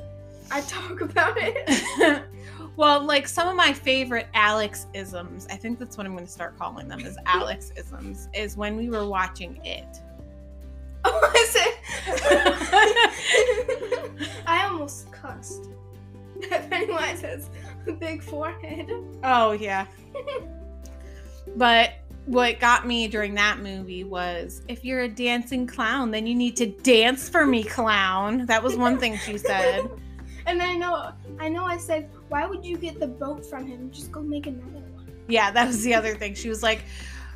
[0.51, 2.23] I talk about it.
[2.75, 6.31] well, like some of my favorite Alex isms, I think that's what I'm going to
[6.31, 9.87] start calling them is Alex isms, is when we were watching it.
[11.03, 11.73] Oh, I said.
[14.45, 15.69] I almost cussed.
[16.69, 17.49] Pennywise has
[17.87, 18.91] a big forehead.
[19.23, 19.87] Oh yeah.
[21.55, 21.93] But
[22.25, 26.55] what got me during that movie was if you're a dancing clown, then you need
[26.57, 28.45] to dance for me, clown.
[28.45, 29.89] That was one thing she said.
[30.47, 31.65] And I know, I know.
[31.65, 33.91] I said, why would you get the boat from him?
[33.91, 34.91] Just go make another one.
[35.27, 36.33] Yeah, that was the other thing.
[36.33, 36.83] She was like,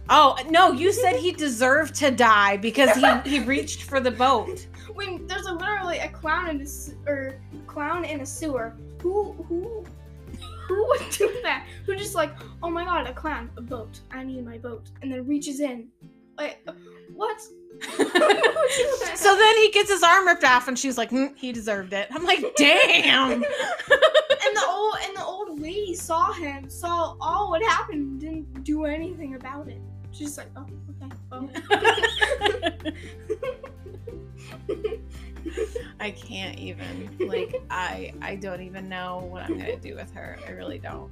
[0.10, 4.68] "Oh no, you said he deserved to die because he he reached for the boat."
[4.93, 9.86] When there's a, literally a clown in a or clown in a sewer, who who
[10.68, 11.68] who would do that?
[11.86, 12.32] Who just like,
[12.63, 13.99] oh my god, a clown, a boat.
[14.11, 15.89] I need my boat, and then reaches in.
[16.38, 16.68] Like,
[17.13, 17.41] what?
[17.82, 22.07] so then he gets his arm ripped off, and she's like, "Hmm, "He deserved it."
[22.11, 27.61] I'm like, "Damn." and the old and the old lady saw him, saw all what
[27.63, 29.82] happened, didn't do anything about it.
[30.16, 30.66] She's like, oh,
[31.01, 31.16] okay.
[31.30, 31.49] Well.
[35.99, 37.18] I can't even.
[37.20, 40.38] Like I I don't even know what I'm gonna do with her.
[40.47, 41.12] I really don't.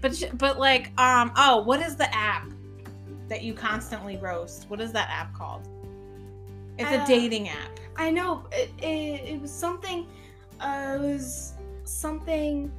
[0.00, 2.48] But but like um oh what is the app
[3.28, 4.68] that you constantly roast?
[4.70, 5.68] What is that app called?
[6.78, 7.80] It's a Uh, dating app.
[7.96, 10.06] I know it, it, it was something.
[10.60, 11.54] Uh, it was
[11.84, 12.70] something.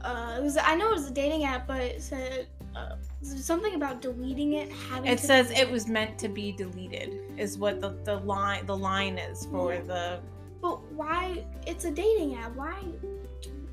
[0.00, 0.56] Uh, it was.
[0.56, 2.46] I know it was a dating app, but it said
[2.76, 2.94] uh,
[3.24, 4.70] something about deleting it.
[4.90, 7.20] Having It to says it was meant to be deleted.
[7.36, 9.80] Is what the the line the line is for Yeah.
[9.82, 10.20] the.
[10.60, 11.44] But why?
[11.66, 12.54] It's a dating app.
[12.56, 12.76] Why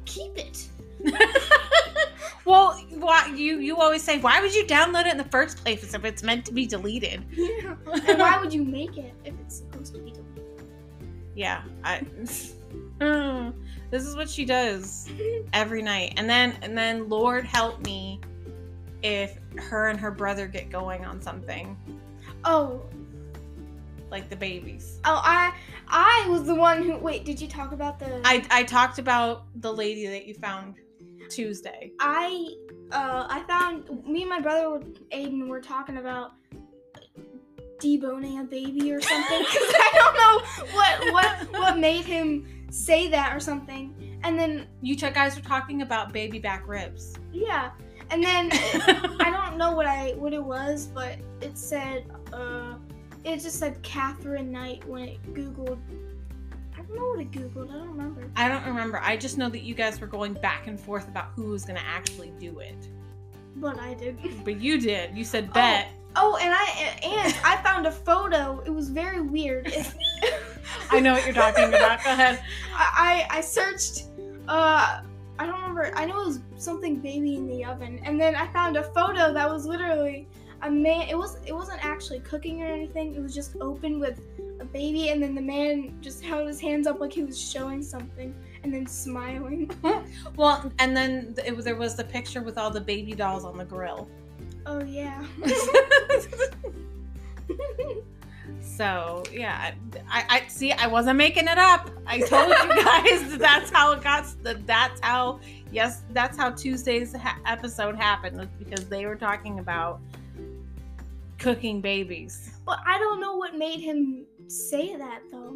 [0.05, 0.67] keep it?
[2.45, 5.93] well, why you you always say why would you download it in the first place
[5.93, 7.23] if it's meant to be deleted?
[7.31, 7.75] Yeah.
[8.07, 10.65] and why would you make it if it's supposed to be deleted?
[11.35, 12.01] Yeah, I.
[13.89, 15.09] This is what she does
[15.53, 18.21] every night, and then and then Lord help me
[19.03, 21.77] if her and her brother get going on something
[22.43, 22.81] Oh,
[24.09, 24.99] like the babies.
[25.05, 25.53] oh, I,
[25.87, 26.97] I was the one who.
[26.97, 28.19] Wait, did you talk about the?
[28.25, 30.75] I I talked about the lady that you found
[31.29, 31.91] Tuesday.
[31.99, 32.47] I
[32.91, 34.83] uh I found me and my brother
[35.13, 36.31] Aiden were talking about
[37.79, 43.07] deboning a baby or something 'cause I don't know what what what made him say
[43.07, 44.19] that or something.
[44.23, 47.15] And then You two guys were talking about baby back ribs.
[47.31, 47.71] yeah,
[48.11, 52.75] and then I don't know what I what it was, but it said uh
[53.23, 55.79] it just said Katherine Knight when it googled.
[56.73, 57.69] I don't know what it googled.
[57.69, 58.31] I don't remember.
[58.35, 58.99] I don't remember.
[59.03, 61.77] I just know that you guys were going back and forth about who was going
[61.77, 62.89] to actually do it.
[63.57, 64.17] But I did.
[64.43, 65.15] But you did.
[65.15, 65.89] You said bet.
[66.15, 68.61] Oh, and I and I found a photo.
[68.65, 69.71] It was very weird.
[70.89, 72.03] I know what you're talking about.
[72.03, 72.43] Go ahead.
[72.73, 74.05] I I I searched.
[74.47, 75.01] Uh,
[75.39, 75.91] I don't remember.
[75.95, 79.33] I know it was something baby in the oven, and then I found a photo
[79.33, 80.27] that was literally
[80.61, 81.07] a man.
[81.09, 83.15] It was it wasn't actually cooking or anything.
[83.15, 84.19] It was just open with
[84.59, 87.81] a baby, and then the man just held his hands up like he was showing
[87.81, 89.71] something, and then smiling.
[90.35, 93.57] Well, and then it was, there was the picture with all the baby dolls on
[93.57, 94.07] the grill.
[94.65, 95.25] Oh yeah.
[98.61, 99.73] so yeah,
[100.09, 100.71] I, I see.
[100.71, 101.89] I wasn't making it up.
[102.05, 104.25] I told you guys that that's how it got.
[104.43, 105.39] That that's how.
[105.71, 110.01] Yes, that's how Tuesday's ha- episode happened was because they were talking about
[111.39, 112.51] cooking babies.
[112.65, 115.55] but I don't know what made him say that though.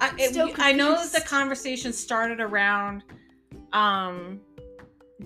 [0.00, 3.02] I, it- I know that the conversation started around
[3.72, 4.40] um,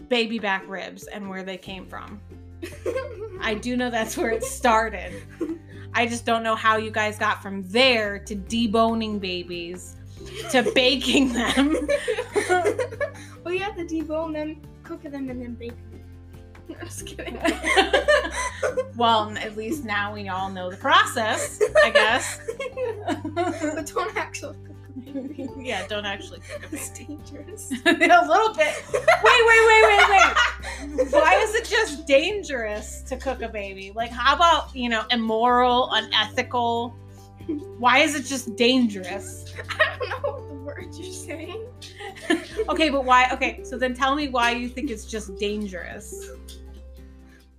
[0.08, 2.20] baby back ribs and where they came from.
[3.40, 5.22] I do know that's where it started.
[5.94, 9.96] I just don't know how you guys got from there to deboning babies
[10.50, 11.72] to baking them.
[13.44, 16.02] well, you have to debone them, cook them, and then bake them.
[16.80, 17.38] I'm just kidding.
[18.96, 22.40] well, at least now we all know the process, I guess.
[23.34, 24.56] but don't actually.
[25.58, 27.16] Yeah, don't actually cook a It's baby.
[27.16, 27.70] dangerous.
[27.86, 28.74] a little bit.
[28.92, 30.08] Wait, wait, wait, wait,
[30.98, 31.12] wait.
[31.12, 33.92] Why is it just dangerous to cook a baby?
[33.94, 36.94] Like, how about, you know, immoral, unethical?
[37.78, 39.52] Why is it just dangerous?
[39.78, 41.66] I don't know what the word you're saying.
[42.68, 43.28] Okay, but why?
[43.32, 46.30] Okay, so then tell me why you think it's just dangerous.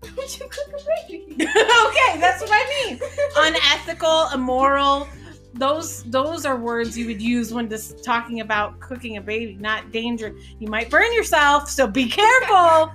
[0.01, 1.33] Why would you cook a baby?
[1.33, 2.99] okay, that's what I mean.
[3.38, 5.07] Unethical, immoral.
[5.53, 9.91] Those those are words you would use when just talking about cooking a baby, not
[9.91, 10.35] danger.
[10.59, 12.91] You might burn yourself, so be careful.